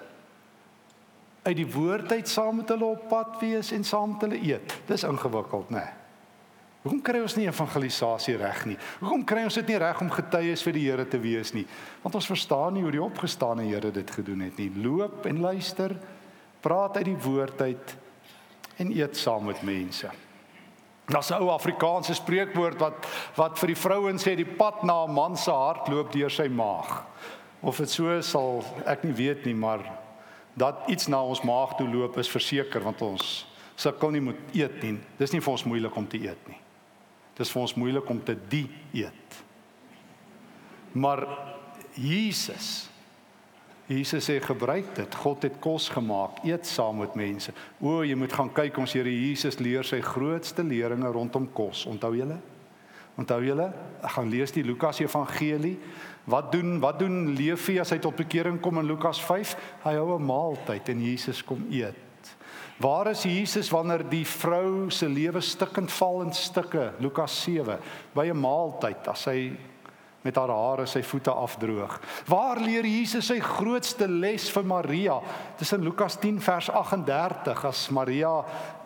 uit 1.45 1.59
die 1.59 1.69
woord 1.69 2.13
uit 2.13 2.29
saam 2.29 2.57
met 2.63 2.71
hulle 2.73 2.87
op 2.97 3.05
pad 3.09 3.37
wees 3.43 3.71
en 3.77 3.85
saam 3.85 4.15
met 4.15 4.25
hulle 4.27 4.41
eet. 4.41 4.75
Dis 4.89 5.05
ingewikkeld, 5.05 5.71
né? 5.71 5.85
Nee. 5.85 6.01
Hoekom 6.85 7.01
kry 7.01 7.21
ons 7.25 7.33
nie 7.39 7.47
evangelisasie 7.49 8.35
reg 8.37 8.59
nie? 8.69 8.75
Hoekom 9.01 9.23
kry 9.25 9.47
ons 9.47 9.57
dit 9.57 9.71
nie 9.73 9.79
reg 9.81 10.01
om 10.05 10.11
getuies 10.13 10.61
vir 10.67 10.75
die 10.77 10.83
Here 10.85 11.07
te 11.09 11.21
wees 11.21 11.55
nie? 11.57 11.65
Want 12.03 12.19
ons 12.19 12.29
verstaan 12.29 12.77
nie 12.77 12.83
hoe 12.85 12.93
die 12.93 13.01
opgestane 13.01 13.65
Here 13.65 13.89
dit 13.93 14.11
gedoen 14.13 14.43
het 14.45 14.61
nie. 14.61 14.69
Loop 14.85 15.25
en 15.31 15.41
luister, 15.41 15.95
praat 16.65 16.97
uit 16.97 17.11
die 17.13 17.21
woord 17.21 17.61
uit 17.61 17.97
en 18.81 18.93
eet 18.97 19.17
saam 19.21 19.45
met 19.51 19.63
mense. 19.63 20.11
Daar's 21.05 21.31
'n 21.31 21.43
ou 21.43 21.51
Afrikaanse 21.53 22.15
spreekwoord 22.15 22.79
wat 22.81 23.07
wat 23.37 23.59
vir 23.59 23.67
die 23.67 23.83
vrouens 23.83 24.25
sê 24.25 24.37
die 24.37 24.55
pad 24.57 24.83
na 24.83 25.05
'n 25.05 25.13
man 25.13 25.37
se 25.37 25.51
hart 25.51 25.89
loop 25.89 26.13
deur 26.13 26.31
sy 26.31 26.49
maag. 26.49 27.05
Of 27.61 27.77
dit 27.77 27.91
so 27.91 28.21
sal 28.21 28.65
ek 28.87 29.05
nie 29.05 29.13
weet 29.13 29.45
nie, 29.45 29.55
maar 29.55 29.81
dat 30.57 30.75
iets 30.87 31.07
na 31.07 31.23
ons 31.23 31.43
maag 31.43 31.77
toe 31.77 31.89
loop 31.89 32.19
is 32.19 32.29
verseker 32.29 32.81
want 32.81 33.03
ons 33.03 33.47
sukkel 33.77 34.11
nie 34.11 34.21
met 34.21 34.37
eet 34.53 34.83
nie. 34.83 34.99
Dis 35.19 35.33
nie 35.33 35.41
vir 35.41 35.53
ons 35.53 35.65
moeilik 35.65 35.97
om 35.97 36.09
te 36.09 36.19
eet 36.19 36.49
nie. 36.49 36.59
Dis 37.35 37.51
vir 37.51 37.63
ons 37.63 37.75
moeilik 37.75 38.09
om 38.09 38.25
te 38.25 38.37
dieet. 38.49 39.43
Maar 40.93 41.27
Jesus 41.95 42.89
Jesus 43.87 44.25
sê 44.25 44.39
gebruik 44.41 44.95
dit. 44.97 45.15
God 45.21 45.43
het 45.45 45.59
kos 45.61 45.91
gemaak. 45.93 46.41
Eet 46.45 46.67
saam 46.67 47.03
met 47.03 47.15
mense. 47.15 47.53
O, 47.81 48.01
jy 48.01 48.17
moet 48.17 48.33
gaan 48.33 48.49
kyk 48.53 48.79
ons 48.81 48.95
Here 48.97 49.11
Jesus 49.11 49.59
leer 49.61 49.85
sy 49.85 50.01
grootste 50.01 50.65
leringe 50.65 51.11
rondom 51.13 51.47
kos. 51.53 51.85
Onthou 51.91 52.15
julle? 52.17 52.39
Onthou 53.21 53.43
julle? 53.45 53.69
Ek 54.01 54.17
gaan 54.17 54.31
lees 54.33 54.55
die 54.55 54.65
Lukas 54.65 55.03
Evangelie. 55.05 55.77
Wat 56.25 56.49
doen 56.53 56.79
wat 56.81 56.99
doen 57.03 57.35
Levi 57.37 57.77
as 57.83 57.93
hy 57.93 58.01
tot 58.01 58.17
bekering 58.17 58.57
kom 58.63 58.81
in 58.81 58.89
Lukas 58.89 59.21
5? 59.21 59.53
Hy 59.85 59.95
hou 60.01 60.17
'n 60.17 60.25
maaltyd 60.25 60.89
en 60.89 61.05
Jesus 61.05 61.45
kom 61.45 61.67
eet. 61.71 62.01
Waar 62.81 63.07
is 63.11 63.23
Jesus 63.23 63.71
wanneer 63.71 64.03
die 64.09 64.25
vrou 64.25 64.91
se 64.91 65.07
lewe 65.07 65.41
stukkend 65.41 65.93
val 65.93 66.23
in 66.23 66.33
stukke? 66.33 66.93
Lukas 66.99 67.43
7 67.45 67.79
by 68.15 68.31
'n 68.31 68.41
maaltyd 68.41 69.09
as 69.09 69.25
hy 69.25 69.53
met 70.25 70.39
haar 70.41 70.49
hare 70.49 70.87
sy 70.89 71.03
voete 71.05 71.33
afdroog. 71.33 71.99
Waar 72.31 72.61
leer 72.65 72.87
Jesus 72.89 73.29
sy 73.29 73.37
grootste 73.45 74.09
les 74.09 74.47
vir 74.55 74.65
Maria? 74.65 75.19
Dis 75.61 75.73
in 75.77 75.85
Lukas 75.85 76.17
10 76.23 76.41
vers 76.45 76.71
38 76.73 77.65
as 77.69 77.83
Maria 77.93 78.33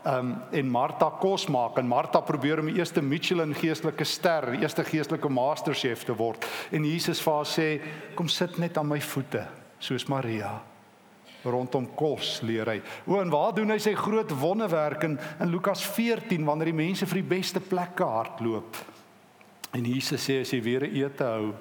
um, 0.02 0.32
en 0.50 0.72
Martha 0.74 1.12
kos 1.22 1.46
maak 1.52 1.78
en 1.78 1.86
Martha 1.88 2.24
probeer 2.26 2.58
om 2.62 2.70
die 2.72 2.80
eerste 2.80 3.02
Michelin 3.02 3.54
geestelike 3.54 4.06
ster, 4.06 4.50
die 4.56 4.64
eerste 4.66 4.82
geestelike 4.86 5.30
masterchef 5.30 6.02
te 6.08 6.16
word. 6.18 6.46
En 6.74 6.84
Jesus 6.84 7.22
vir 7.22 7.38
haar 7.38 7.46
sê, 7.46 7.68
"Kom 8.18 8.28
sit 8.28 8.58
net 8.58 8.78
aan 8.78 8.88
my 8.88 9.00
voete, 9.00 9.46
soos 9.78 10.08
Maria." 10.08 10.58
rondom 11.44 11.86
kos 11.94 12.40
leer 12.42 12.66
hy. 12.66 12.80
O 13.06 13.20
en 13.20 13.30
waar 13.30 13.54
doen 13.54 13.70
hy 13.70 13.78
sy 13.78 13.94
groot 13.94 14.30
wonderwerk 14.40 15.04
in 15.04 15.18
in 15.40 15.50
Lukas 15.50 15.84
14 15.86 16.44
wanneer 16.44 16.72
die 16.72 16.84
mense 16.84 17.06
vir 17.06 17.22
die 17.22 17.28
beste 17.36 17.60
plekke 17.60 18.04
hardloop. 18.04 18.97
En 19.76 19.84
Jesus 19.84 20.22
sê 20.24 20.40
as 20.42 20.52
jy 20.54 20.60
weer 20.64 20.86
ete 20.88 21.26
hou, 21.28 21.52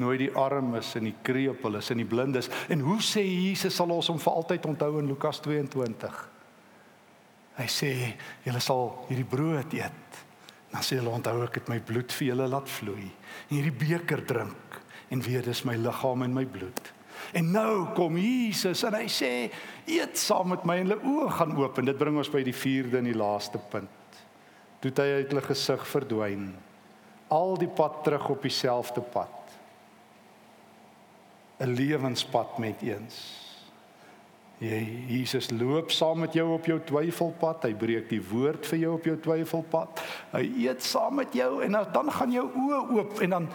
nooi 0.00 0.16
die 0.20 0.32
armes 0.36 0.92
en 0.98 1.08
die 1.08 1.16
krepeles 1.24 1.90
en 1.92 2.02
die 2.02 2.08
blindes. 2.08 2.50
En 2.72 2.82
hoe 2.84 2.98
sê 3.04 3.24
Jesus 3.24 3.76
sal 3.76 3.92
ons 3.94 4.10
hom 4.12 4.20
vir 4.22 4.40
altyd 4.40 4.68
onthou 4.70 5.00
in 5.00 5.08
Lukas 5.10 5.40
22? 5.44 6.18
Hy 7.56 7.68
sê 7.72 7.92
julle 8.44 8.60
sal 8.60 8.90
hierdie 9.08 9.28
brood 9.28 9.72
eet. 9.76 10.20
Dan 10.72 10.84
sê 10.84 10.98
hulle 11.00 11.14
onthou 11.16 11.40
ek 11.46 11.62
het 11.62 11.70
my 11.72 11.78
bloed 11.80 12.12
vir 12.12 12.32
julle 12.32 12.50
laat 12.52 12.68
vloei. 12.68 13.08
En 13.48 13.54
hierdie 13.56 13.78
beker 13.86 14.26
drink 14.28 14.82
en 15.14 15.22
weet 15.22 15.46
dis 15.46 15.64
my 15.64 15.76
liggaam 15.78 16.26
en 16.26 16.34
my 16.34 16.44
bloed. 16.50 16.92
En 17.36 17.48
nou 17.54 17.94
kom 17.96 18.18
Jesus 18.20 18.82
en 18.86 18.98
hy 18.98 19.06
sê 19.10 19.30
eet 19.88 20.18
saam 20.20 20.52
met 20.52 20.66
my 20.68 20.80
en 20.82 20.90
hulle 20.90 21.14
oë 21.14 21.32
gaan 21.38 21.54
oop 21.56 21.80
en 21.80 21.88
dit 21.88 21.98
bring 21.98 22.18
ons 22.20 22.32
by 22.32 22.42
die 22.44 22.54
vierde 22.54 23.00
en 23.00 23.08
die 23.08 23.16
laaste 23.16 23.60
punt. 23.72 24.20
Toe 24.82 24.92
hy 25.00 25.22
uit 25.22 25.32
hulle 25.32 25.44
gesig 25.46 25.86
verdwyn. 25.88 26.50
Al 27.28 27.56
die 27.58 27.68
pad 27.68 28.04
terug 28.04 28.28
op 28.28 28.42
dieselfde 28.42 29.00
pad. 29.00 29.32
'n 31.58 31.72
Lewenspad 31.72 32.58
met 32.58 32.82
eens. 32.82 33.44
Jy 34.58 35.04
Jesus 35.06 35.50
loop 35.50 35.90
saam 35.90 36.18
met 36.24 36.32
jou 36.32 36.52
op 36.52 36.64
jou 36.64 36.78
twyfelpad. 36.80 37.66
Hy 37.68 37.74
breek 37.76 38.08
die 38.08 38.22
woord 38.24 38.66
vir 38.66 38.78
jou 38.78 38.92
op 38.96 39.04
jou 39.04 39.16
twyfelpad. 39.20 40.00
Hy 40.32 40.44
eet 40.64 40.84
saam 40.84 41.18
met 41.20 41.34
jou 41.36 41.62
en 41.64 41.76
dan 41.92 42.12
gaan 42.12 42.32
jou 42.32 42.46
oë 42.48 42.80
oop 42.96 43.20
en 43.20 43.30
dan 43.30 43.50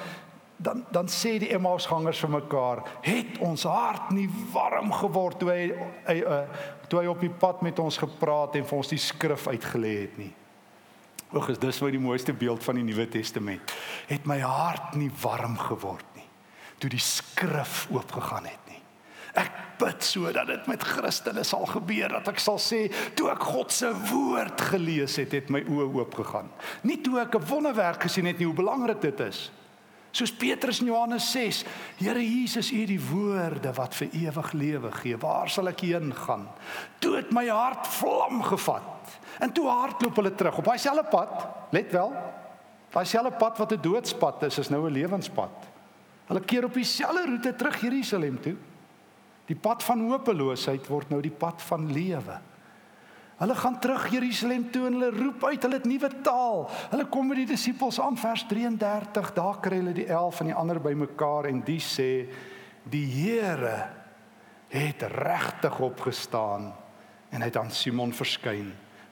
dan 0.62 0.84
dan 0.94 1.08
sê 1.10 1.40
die 1.42 1.50
Emmausgangers 1.56 2.20
vir 2.20 2.30
mekaar, 2.30 2.84
"Het 3.02 3.40
ons 3.40 3.64
hart 3.64 4.12
nie 4.12 4.30
warm 4.54 4.92
geword 4.94 5.40
toe 5.40 5.50
hy 5.50 5.74
hy 6.06 6.22
uh, 6.22 6.44
toe 6.88 7.00
hy 7.00 7.08
op 7.08 7.20
die 7.20 7.34
pad 7.34 7.62
met 7.62 7.80
ons 7.80 7.98
gepraat 7.98 8.56
en 8.56 8.66
vir 8.66 8.78
ons 8.78 8.88
die 8.88 8.98
skrif 8.98 9.48
uitgelê 9.48 10.02
het 10.02 10.18
nie?" 10.18 10.34
Oek, 11.34 11.60
dis 11.60 11.80
wat 11.80 11.92
die 11.92 12.00
mooiste 12.00 12.34
beeld 12.34 12.64
van 12.64 12.76
die 12.76 12.84
Nuwe 12.84 13.08
Testament. 13.08 13.72
Het 14.08 14.26
my 14.26 14.40
hart 14.40 14.96
nie 15.00 15.12
warm 15.22 15.58
geword 15.58 16.06
nie 16.16 16.22
toe 16.82 16.90
die 16.90 17.02
skrif 17.02 17.86
oopgegaan 17.94 18.48
het 18.50 18.70
nie. 18.70 18.80
Ek 19.38 19.54
bid 19.80 20.04
sodat 20.04 20.50
dit 20.50 20.68
met 20.68 20.84
Christene 20.84 21.44
sal 21.48 21.64
gebeur 21.70 22.18
dat 22.18 22.28
ek 22.34 22.42
sal 22.42 22.60
sê 22.60 22.84
toe 23.18 23.30
ek 23.32 23.46
God 23.54 23.72
se 23.72 23.92
woord 24.10 24.60
gelees 24.74 25.16
het, 25.22 25.32
het 25.38 25.52
my 25.54 25.62
oë 25.64 25.88
oop 26.02 26.18
gegaan. 26.20 26.50
Nie 26.84 27.00
toe 27.06 27.22
ek 27.22 27.36
'n 27.38 27.48
wonderwerk 27.48 28.04
gesien 28.04 28.26
het 28.26 28.40
nie, 28.40 28.50
hoe 28.50 28.58
belangrik 28.58 29.02
dit 29.02 29.20
is. 29.20 29.52
Soos 30.12 30.32
Petrus 30.32 30.82
in 30.82 30.88
Johannes 30.88 31.32
6, 31.32 31.64
Here 31.98 32.20
Jesus, 32.20 32.72
U 32.72 32.80
het 32.80 32.88
die 32.88 33.00
woorde 33.00 33.72
wat 33.74 33.96
vir 33.96 34.10
ewig 34.12 34.52
lewe 34.52 34.92
gee. 34.92 35.18
Waar 35.18 35.50
sal 35.50 35.68
ek 35.68 35.80
heen 35.80 36.14
gaan? 36.16 36.50
Toe 37.00 37.16
het 37.16 37.32
my 37.32 37.48
hart 37.48 37.88
vlam 37.88 38.44
gevat. 38.44 39.20
En 39.42 39.52
toe 39.52 39.68
hardloop 39.68 40.16
hulle 40.22 40.36
terug 40.38 40.58
op 40.62 40.70
daai 40.70 40.78
selfde 40.78 41.08
pad. 41.10 41.48
Let 41.74 41.92
wel. 41.92 42.14
Daai 42.94 43.06
selfde 43.10 43.34
pad 43.42 43.58
wat 43.58 43.74
'n 43.74 43.82
doodspad 43.82 44.44
is, 44.44 44.58
is 44.58 44.70
nou 44.70 44.86
'n 44.86 44.94
lewenspad. 44.94 45.56
Hulle 46.26 46.42
keer 46.42 46.66
op 46.66 46.74
dieselfde 46.74 47.26
roete 47.26 47.56
terug 47.56 47.82
Jerusalem 47.82 48.42
toe. 48.42 48.56
Die 49.46 49.56
pad 49.56 49.84
van 49.84 50.10
hopeloosheid 50.10 50.88
word 50.88 51.10
nou 51.10 51.22
die 51.22 51.34
pad 51.34 51.62
van 51.62 51.92
lewe. 51.92 52.40
Hulle 53.42 53.56
gaan 53.56 53.80
terug 53.80 54.06
Jerusalem 54.14 54.72
toe 54.72 54.86
en 54.86 54.94
hulle 54.94 55.10
roep 55.10 55.44
uit 55.44 55.64
hulle 55.66 55.80
het 55.80 55.86
nuwe 55.90 56.10
taal. 56.22 56.70
Hulle 56.92 57.06
kom 57.10 57.28
met 57.28 57.38
die 57.42 57.46
disippels 57.46 57.98
aan 58.00 58.18
vers 58.18 58.46
33. 58.48 59.34
Daar 59.34 59.58
kry 59.60 59.80
hulle 59.82 59.96
die 59.98 60.06
11 60.06 60.36
van 60.36 60.46
die 60.46 60.56
ander 60.56 60.82
bymekaar 60.82 61.50
en 61.50 61.64
die 61.66 61.80
sê 61.82 62.30
die 62.84 63.06
Here 63.06 63.90
het 64.70 65.02
regtig 65.02 65.80
opgestaan 65.80 66.70
en 67.32 67.42
hy 67.42 67.50
het 67.50 67.58
aan 67.58 67.72
Simon 67.72 68.14
verskyn. 68.14 68.72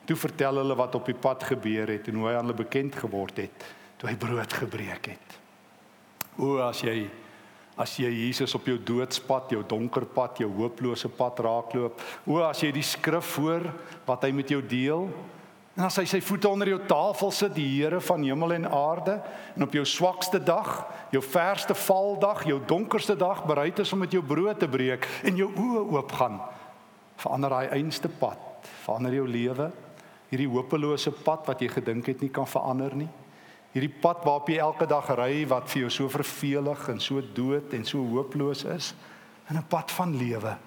Toe 0.10 0.18
vertel 0.18 0.64
hulle 0.64 0.78
wat 0.78 0.96
op 0.98 1.06
die 1.06 1.18
pad 1.18 1.44
gebeur 1.52 1.92
het 1.94 2.08
en 2.10 2.18
hoe 2.18 2.32
hy 2.32 2.38
aan 2.40 2.48
hulle 2.48 2.58
bekend 2.64 2.98
geword 2.98 3.44
het 3.46 3.68
toe 4.00 4.08
hy 4.08 4.16
brood 4.16 4.54
gebreek 4.56 5.12
het. 5.12 5.34
O 6.40 6.58
as 6.64 6.82
jy 6.86 7.04
as 7.80 7.94
jy 7.96 8.10
Jesus 8.12 8.52
op 8.58 8.66
jou 8.68 8.76
doodspad, 8.76 9.54
jou 9.54 9.62
donker 9.64 10.04
pad, 10.12 10.42
jou 10.42 10.50
hooplose 10.52 11.08
pad 11.16 11.38
raakloop. 11.46 12.02
O 12.28 12.42
as 12.44 12.60
jy 12.60 12.74
die 12.76 12.84
skrif 12.84 13.38
hoor 13.40 13.70
wat 14.08 14.26
hy 14.28 14.34
met 14.36 14.52
jou 14.52 14.60
deel. 14.60 15.06
En 15.78 15.86
as 15.88 15.96
hy 16.02 16.04
sy 16.12 16.20
voete 16.20 16.50
onder 16.52 16.74
jou 16.74 16.80
tafel 16.90 17.32
sit, 17.32 17.54
die 17.56 17.70
Here 17.78 18.02
van 18.04 18.26
hemel 18.28 18.58
en 18.58 18.68
aarde, 18.68 19.16
en 19.56 19.64
op 19.64 19.78
jou 19.78 19.86
swakste 19.88 20.42
dag, 20.44 20.74
jou 21.14 21.22
verste 21.24 21.78
valdag, 21.86 22.44
jou 22.50 22.60
donkerste 22.68 23.16
dag 23.16 23.46
bereid 23.48 23.80
is 23.80 23.94
om 23.96 24.04
met 24.04 24.12
jou 24.12 24.26
brood 24.28 24.60
te 24.60 24.68
breek 24.68 25.08
en 25.24 25.40
jou 25.40 25.48
oë 25.48 25.86
oopgaan. 25.96 26.42
Verander 27.24 27.56
daai 27.56 27.78
einste 27.80 28.12
pad, 28.12 28.68
verander 28.84 29.22
jou 29.22 29.28
lewe. 29.28 29.70
Hierdie 30.30 30.50
hopelose 30.50 31.12
pad 31.12 31.48
wat 31.50 31.62
jy 31.62 31.70
gedink 31.74 32.06
het 32.12 32.22
nie 32.22 32.30
kan 32.30 32.48
verander 32.48 32.94
nie. 32.96 33.10
Hierdie 33.74 33.94
pad 34.02 34.24
waarop 34.26 34.50
jy 34.50 34.58
elke 34.62 34.86
dag 34.90 35.10
ry 35.18 35.46
wat 35.50 35.70
vir 35.70 35.84
jou 35.84 35.90
so 35.94 36.10
vervelig 36.10 36.88
en 36.90 37.02
so 37.02 37.22
dood 37.22 37.74
en 37.74 37.86
so 37.86 38.02
hooploos 38.02 38.66
is, 38.66 38.94
in 39.50 39.58
'n 39.58 39.68
pad 39.70 39.92
van 39.92 40.16
lewe. 40.18 40.58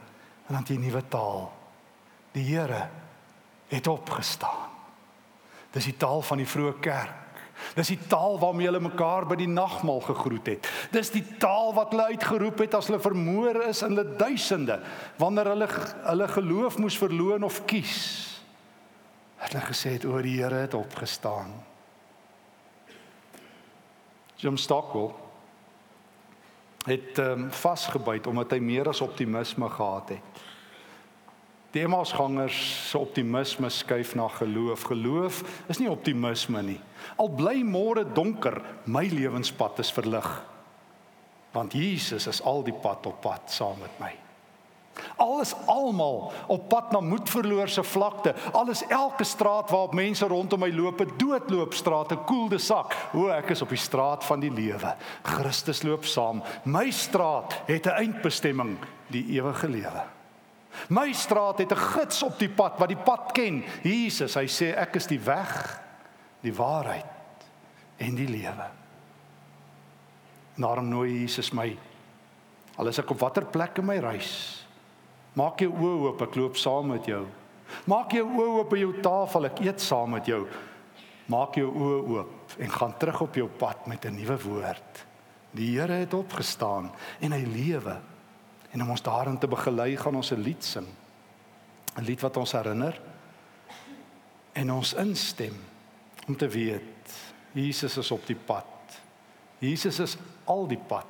En 0.49 0.55
dan 0.55 0.65
die 0.65 0.79
nuwe 0.79 1.03
taal. 1.09 1.53
Die 2.33 2.45
Here 2.45 2.89
het 3.69 3.87
opgestaan. 3.87 4.71
Dis 5.71 5.85
die 5.85 5.97
taal 5.97 6.23
van 6.23 6.39
die 6.39 6.47
vroeë 6.47 6.81
kerk. 6.81 7.23
Dis 7.75 7.89
die 7.89 7.99
taal 8.09 8.39
waarmee 8.39 8.67
hulle 8.67 8.81
mekaar 8.81 9.27
by 9.27 9.37
die 9.37 9.49
nagmaal 9.49 10.01
gegroet 10.01 10.47
het. 10.47 10.69
Dis 10.91 11.11
die 11.11 11.25
taal 11.39 11.73
wat 11.75 11.91
hulle 11.91 12.11
uitgeroep 12.13 12.59
het 12.59 12.75
as 12.75 12.87
hulle 12.87 13.01
vermoor 13.01 13.63
is 13.69 13.83
in 13.83 13.97
hulle 13.97 14.17
duisende 14.17 14.81
wanneer 15.17 15.47
hulle 15.47 15.69
hulle 16.05 16.29
geloof 16.29 16.79
moes 16.79 16.99
verloon 16.99 17.45
of 17.45 17.65
kies. 17.65 18.32
Hulle 19.43 19.65
gesê 19.67 19.97
het 19.97 20.07
oor 20.07 20.23
die 20.23 20.39
Here 20.39 20.63
het 20.65 20.75
opgestaan. 20.75 21.53
Jim 24.43 24.57
Stockwell 24.57 25.13
het 26.87 27.19
um, 27.23 27.51
vasgebyt 27.55 28.27
omdat 28.27 28.57
hy 28.57 28.59
meer 28.63 28.89
as 28.91 29.03
optimisme 29.05 29.69
gehad 29.71 30.17
het. 30.17 30.41
Die 31.73 31.81
Emmausgangers 31.87 32.59
se 32.91 32.99
optimisme 32.99 33.71
skuif 33.73 34.15
na 34.19 34.27
geloof. 34.29 34.83
Geloof 34.91 35.43
is 35.73 35.81
nie 35.81 35.89
optimisme 35.91 36.61
nie. 36.67 36.81
Al 37.17 37.31
bly 37.33 37.63
môre 37.65 38.05
donker, 38.05 38.59
my 38.85 39.07
lewenspad 39.09 39.81
is 39.81 39.93
verlig. 39.95 40.29
Want 41.55 41.73
Jesus 41.73 42.29
is 42.29 42.43
al 42.45 42.61
die 42.67 42.77
pad 42.77 43.07
op 43.09 43.23
pad 43.25 43.49
saam 43.53 43.81
met 43.81 43.97
my. 44.03 44.13
Alles 45.17 45.55
almal 45.67 46.33
op 46.47 46.69
pad 46.69 46.93
na 46.93 47.01
moedverloorse 47.01 47.83
vlakte. 47.83 48.35
Alles 48.53 48.87
elke 48.87 49.25
straat 49.25 49.71
waarop 49.71 49.95
mense 49.95 50.27
rondom 50.27 50.61
my 50.61 50.71
loop, 50.73 51.01
'n 51.01 51.13
doodloopstraat, 51.17 52.13
'n 52.13 52.25
koelde 52.25 52.59
sak. 52.59 52.97
O, 53.15 53.29
ek 53.29 53.51
is 53.51 53.63
op 53.63 53.69
die 53.69 53.79
straat 53.79 54.25
van 54.25 54.41
die 54.41 54.53
lewe. 54.53 54.95
Christus 55.23 55.83
loop 55.83 56.05
saam. 56.05 56.43
My 56.65 56.91
straat 56.91 57.63
het 57.67 57.87
'n 57.87 57.97
eindbestemming, 57.97 58.79
die 59.07 59.27
ewige 59.27 59.69
lewe. 59.69 60.03
My 60.89 61.13
straat 61.13 61.59
het 61.59 61.73
'n 61.73 61.77
gids 61.77 62.23
op 62.23 62.39
die 62.39 62.51
pad 62.51 62.79
wat 62.79 62.89
die 62.89 63.03
pad 63.05 63.33
ken. 63.33 63.65
Jesus, 63.83 64.35
hy 64.35 64.47
sê 64.47 64.77
ek 64.77 64.95
is 64.97 65.07
die 65.07 65.21
weg, 65.21 65.81
die 66.41 66.55
waarheid 66.55 67.07
en 67.97 68.15
die 68.15 68.29
lewe. 68.29 68.67
Daarom 70.55 70.89
nooi 70.89 71.21
Jesus 71.21 71.53
my 71.53 71.79
al 72.77 72.87
is 72.87 72.99
ek 72.99 73.11
op 73.11 73.19
watter 73.19 73.45
plek 73.45 73.79
in 73.79 73.87
my 73.87 73.99
reis. 73.99 74.62
Maak 75.39 75.63
jou 75.65 75.71
oë 75.73 75.95
oop, 76.07 76.23
ek 76.27 76.37
loop 76.37 76.59
saam 76.61 76.93
met 76.93 77.07
jou. 77.09 77.25
Maak 77.89 78.13
jou 78.13 78.27
oë 78.27 78.51
oop 78.59 78.71
by 78.71 78.83
jou 78.83 78.93
tafel, 79.05 79.49
ek 79.49 79.63
eet 79.65 79.81
saam 79.81 80.13
met 80.17 80.29
jou. 80.29 80.43
Maak 81.33 81.57
jou 81.57 81.71
oë 81.71 82.01
oop 82.17 82.57
en 82.59 82.75
gaan 82.75 82.97
terug 83.01 83.23
op 83.25 83.39
jou 83.41 83.49
pad 83.49 83.87
met 83.87 84.05
'n 84.05 84.17
nuwe 84.17 84.37
woord. 84.43 85.07
Die 85.53 85.79
Here 85.79 85.93
het 85.93 86.15
opgestaan 86.15 86.91
en 87.21 87.33
hy 87.33 87.45
lewe. 87.45 88.01
En 88.73 88.83
om 88.83 88.91
ons 88.91 89.03
daarin 89.03 89.39
te 89.39 89.49
begelei, 89.49 89.97
gaan 89.97 90.17
ons 90.17 90.33
'n 90.33 90.41
lied 90.41 90.65
sing. 90.65 90.87
'n 91.97 92.05
Lied 92.05 92.21
wat 92.21 92.37
ons 92.37 92.53
herinner 92.53 93.01
en 94.53 94.73
ons 94.73 94.95
instem 94.95 95.55
om 96.29 96.37
te 96.37 96.49
weet 96.49 97.33
Jesus 97.53 97.97
is 97.97 98.11
op 98.11 98.27
die 98.27 98.37
pad. 98.37 98.65
Jesus 99.59 99.99
is 99.99 100.17
al 100.45 100.67
die 100.67 100.81
pad 100.89 101.07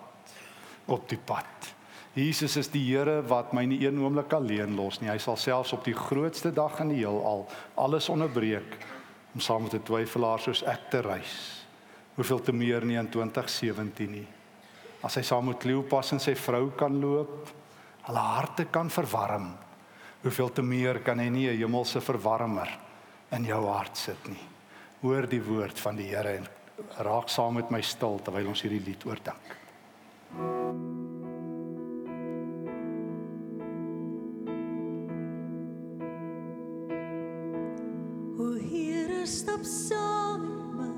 op 0.90 1.08
die 1.08 1.18
pad. 1.18 1.74
Jesus 2.14 2.56
is 2.56 2.68
die 2.68 2.84
Here 2.84 3.22
wat 3.22 3.52
my 3.52 3.64
nie 3.64 3.80
een 3.86 3.98
oomblik 3.98 4.32
alleen 4.32 4.76
los 4.76 5.00
nie. 5.00 5.08
Hy 5.08 5.18
sal 5.18 5.36
selfs 5.36 5.72
op 5.72 5.84
die 5.84 5.96
grootste 5.96 6.52
dag 6.52 6.80
in 6.80 6.88
die 6.92 7.00
heelal 7.00 7.46
alles 7.74 8.08
onderbreek 8.12 8.76
om 9.34 9.40
saam 9.40 9.62
met 9.62 9.74
'n 9.74 9.82
twyfelaar 9.82 10.40
soos 10.40 10.62
ek 10.62 10.90
te 10.90 11.00
reis. 11.00 11.64
Hoeveel 12.16 12.40
te 12.40 12.52
meer 12.52 12.84
nie 12.84 12.98
in 12.98 13.08
2017 13.08 14.10
nie 14.10 14.28
as 15.02 15.18
hy 15.18 15.24
saam 15.26 15.50
met 15.50 15.60
Kleopas 15.62 16.14
en 16.14 16.22
sy 16.22 16.34
vrou 16.38 16.70
kan 16.78 16.94
loop, 17.02 17.50
hulle 18.06 18.24
harte 18.36 18.68
kan 18.70 18.90
verwarm. 18.90 19.50
Hoeveel 20.22 20.52
te 20.54 20.62
meer 20.62 21.02
kan 21.02 21.18
hy 21.18 21.28
nie 21.28 21.48
'n 21.50 21.58
hemelse 21.58 22.00
verwarmer 22.00 22.68
in 23.32 23.44
jou 23.44 23.66
hart 23.66 23.96
sit 23.96 24.28
nie. 24.28 24.46
Hoor 25.02 25.26
die 25.26 25.42
woord 25.42 25.78
van 25.78 25.96
die 25.96 26.14
Here 26.14 26.36
en 26.36 26.46
raak 26.98 27.28
saam 27.28 27.54
met 27.54 27.70
my 27.70 27.80
stil 27.80 28.20
terwyl 28.22 28.48
ons 28.48 28.62
hierdie 28.62 28.84
lied 28.84 29.04
oordink. 29.04 29.56
O 30.38 31.11
stap 39.26 39.62
saam 39.62 40.40
met 40.40 40.72
my. 40.78 40.90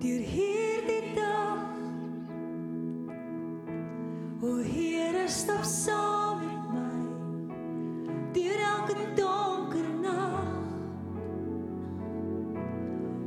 Deur 0.00 0.20
hierdie 0.20 1.14
dag. 1.14 1.64
O 4.42 4.56
Here, 4.62 5.28
stap 5.28 5.64
saam 5.64 6.40
met 6.44 6.66
my. 6.74 6.96
Deur 8.32 8.60
elke 8.70 8.96
donker 9.16 9.88
nag. 10.02 10.64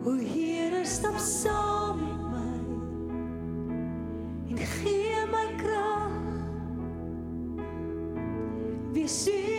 O 0.06 0.18
Here, 0.18 0.86
stap 0.86 1.18
saam 1.18 2.04
met 2.04 2.22
my. 2.34 2.58
En 4.50 4.58
gee 4.58 5.26
my 5.32 5.48
krag. 5.58 6.22
Wees 8.94 9.28
U 9.28 9.59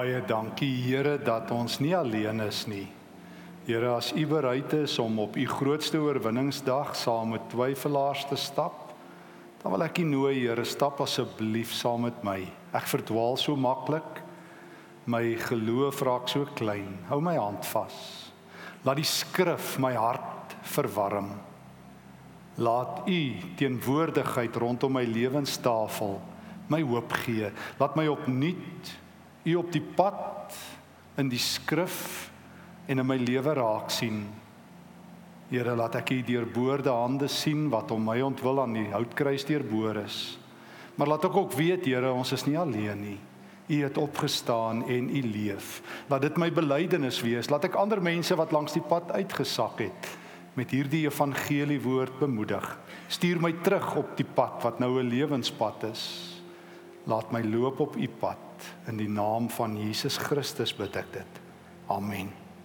Baie 0.00 0.22
dankie 0.24 0.78
Here 0.80 1.18
dat 1.20 1.50
ons 1.52 1.74
nie 1.84 1.90
alleen 1.92 2.38
is 2.40 2.62
nie. 2.70 2.86
Here, 3.66 3.90
as 3.92 4.14
U 4.16 4.22
bereid 4.30 4.72
is 4.72 4.94
om 5.02 5.18
op 5.20 5.34
U 5.36 5.42
grootste 5.44 5.98
oorwinningsdag 6.00 6.94
saam 6.96 7.34
met 7.34 7.44
twyfelaars 7.52 8.22
te 8.30 8.38
stap, 8.40 8.94
dan 9.60 9.74
wil 9.74 9.84
ek 9.84 10.00
U 10.00 10.06
nooi, 10.08 10.38
Here, 10.38 10.64
stap 10.64 11.02
asseblief 11.04 11.74
saam 11.76 12.06
met 12.06 12.22
my. 12.24 12.38
Ek 12.72 12.88
verdwaal 12.88 13.36
so 13.36 13.58
maklik. 13.60 14.22
My 15.04 15.34
geloof 15.50 16.00
raak 16.08 16.32
so 16.32 16.48
klein. 16.56 16.96
Hou 17.10 17.20
my 17.20 17.36
hand 17.36 17.68
vas. 17.74 18.00
Laat 18.88 19.02
die 19.02 19.10
skrif 19.10 19.74
my 19.84 19.92
hart 20.00 20.56
verwarm. 20.78 21.28
Laat 22.56 23.04
U 23.04 23.20
teenwoordigheid 23.60 24.56
rondom 24.64 24.96
my 24.96 25.04
lewenstafel 25.04 26.16
my 26.72 26.80
hoop 26.86 27.12
gee. 27.26 27.52
Laat 27.82 28.00
my 28.00 28.08
opnuut 28.08 28.96
U 29.44 29.54
op 29.56 29.70
die 29.72 29.82
pad 29.82 30.56
in 31.20 31.30
die 31.32 31.40
skrif 31.40 32.28
en 32.90 33.00
in 33.00 33.06
my 33.06 33.16
lewe 33.20 33.54
raak 33.56 33.92
sien. 33.94 34.26
Here, 35.50 35.72
laat 35.74 35.96
ek 35.98 36.12
U 36.14 36.20
deurboorde 36.26 36.92
hande 36.92 37.28
sien 37.32 37.68
wat 37.72 37.90
om 37.94 38.04
my 38.06 38.20
ontwil 38.22 38.60
aan 38.62 38.76
die 38.76 38.90
houtkruis 38.92 39.46
deurboor 39.48 40.02
is. 40.04 40.18
Maar 40.94 41.14
laat 41.14 41.24
ek 41.30 41.38
ook 41.40 41.56
weet, 41.56 41.88
Here, 41.88 42.12
ons 42.12 42.34
is 42.36 42.44
nie 42.46 42.58
alleen 42.60 43.00
nie. 43.00 43.18
U 43.70 43.78
het 43.86 43.98
opgestaan 44.02 44.82
en 44.90 45.08
U 45.08 45.22
leef. 45.22 45.78
Laat 46.10 46.26
dit 46.26 46.38
my 46.42 46.50
belydenis 46.52 47.20
wees. 47.22 47.48
Laat 47.50 47.68
ek 47.70 47.78
ander 47.78 48.02
mense 48.02 48.36
wat 48.36 48.52
langs 48.52 48.74
die 48.76 48.84
pad 48.84 49.12
uitgesak 49.14 49.80
het 49.86 50.10
met 50.58 50.72
hierdie 50.74 51.04
evangelie 51.06 51.78
woord 51.80 52.16
bemoedig. 52.18 52.66
Stuur 53.08 53.38
my 53.40 53.52
terug 53.64 53.94
op 54.02 54.16
die 54.18 54.26
pad 54.26 54.58
wat 54.66 54.82
nou 54.82 54.98
'n 54.98 55.08
lewenspad 55.08 55.86
is. 55.92 56.02
Laat 57.06 57.30
my 57.32 57.40
loop 57.40 57.80
op 57.80 57.96
U 57.96 58.08
pad 58.20 58.49
in 58.86 59.00
die 59.00 59.08
naam 59.08 59.50
van 59.50 59.76
Jesus 59.78 60.18
Christus 60.18 60.74
bid 60.76 60.96
ek 60.96 61.12
dit. 61.12 61.42
Amen. 61.90 62.39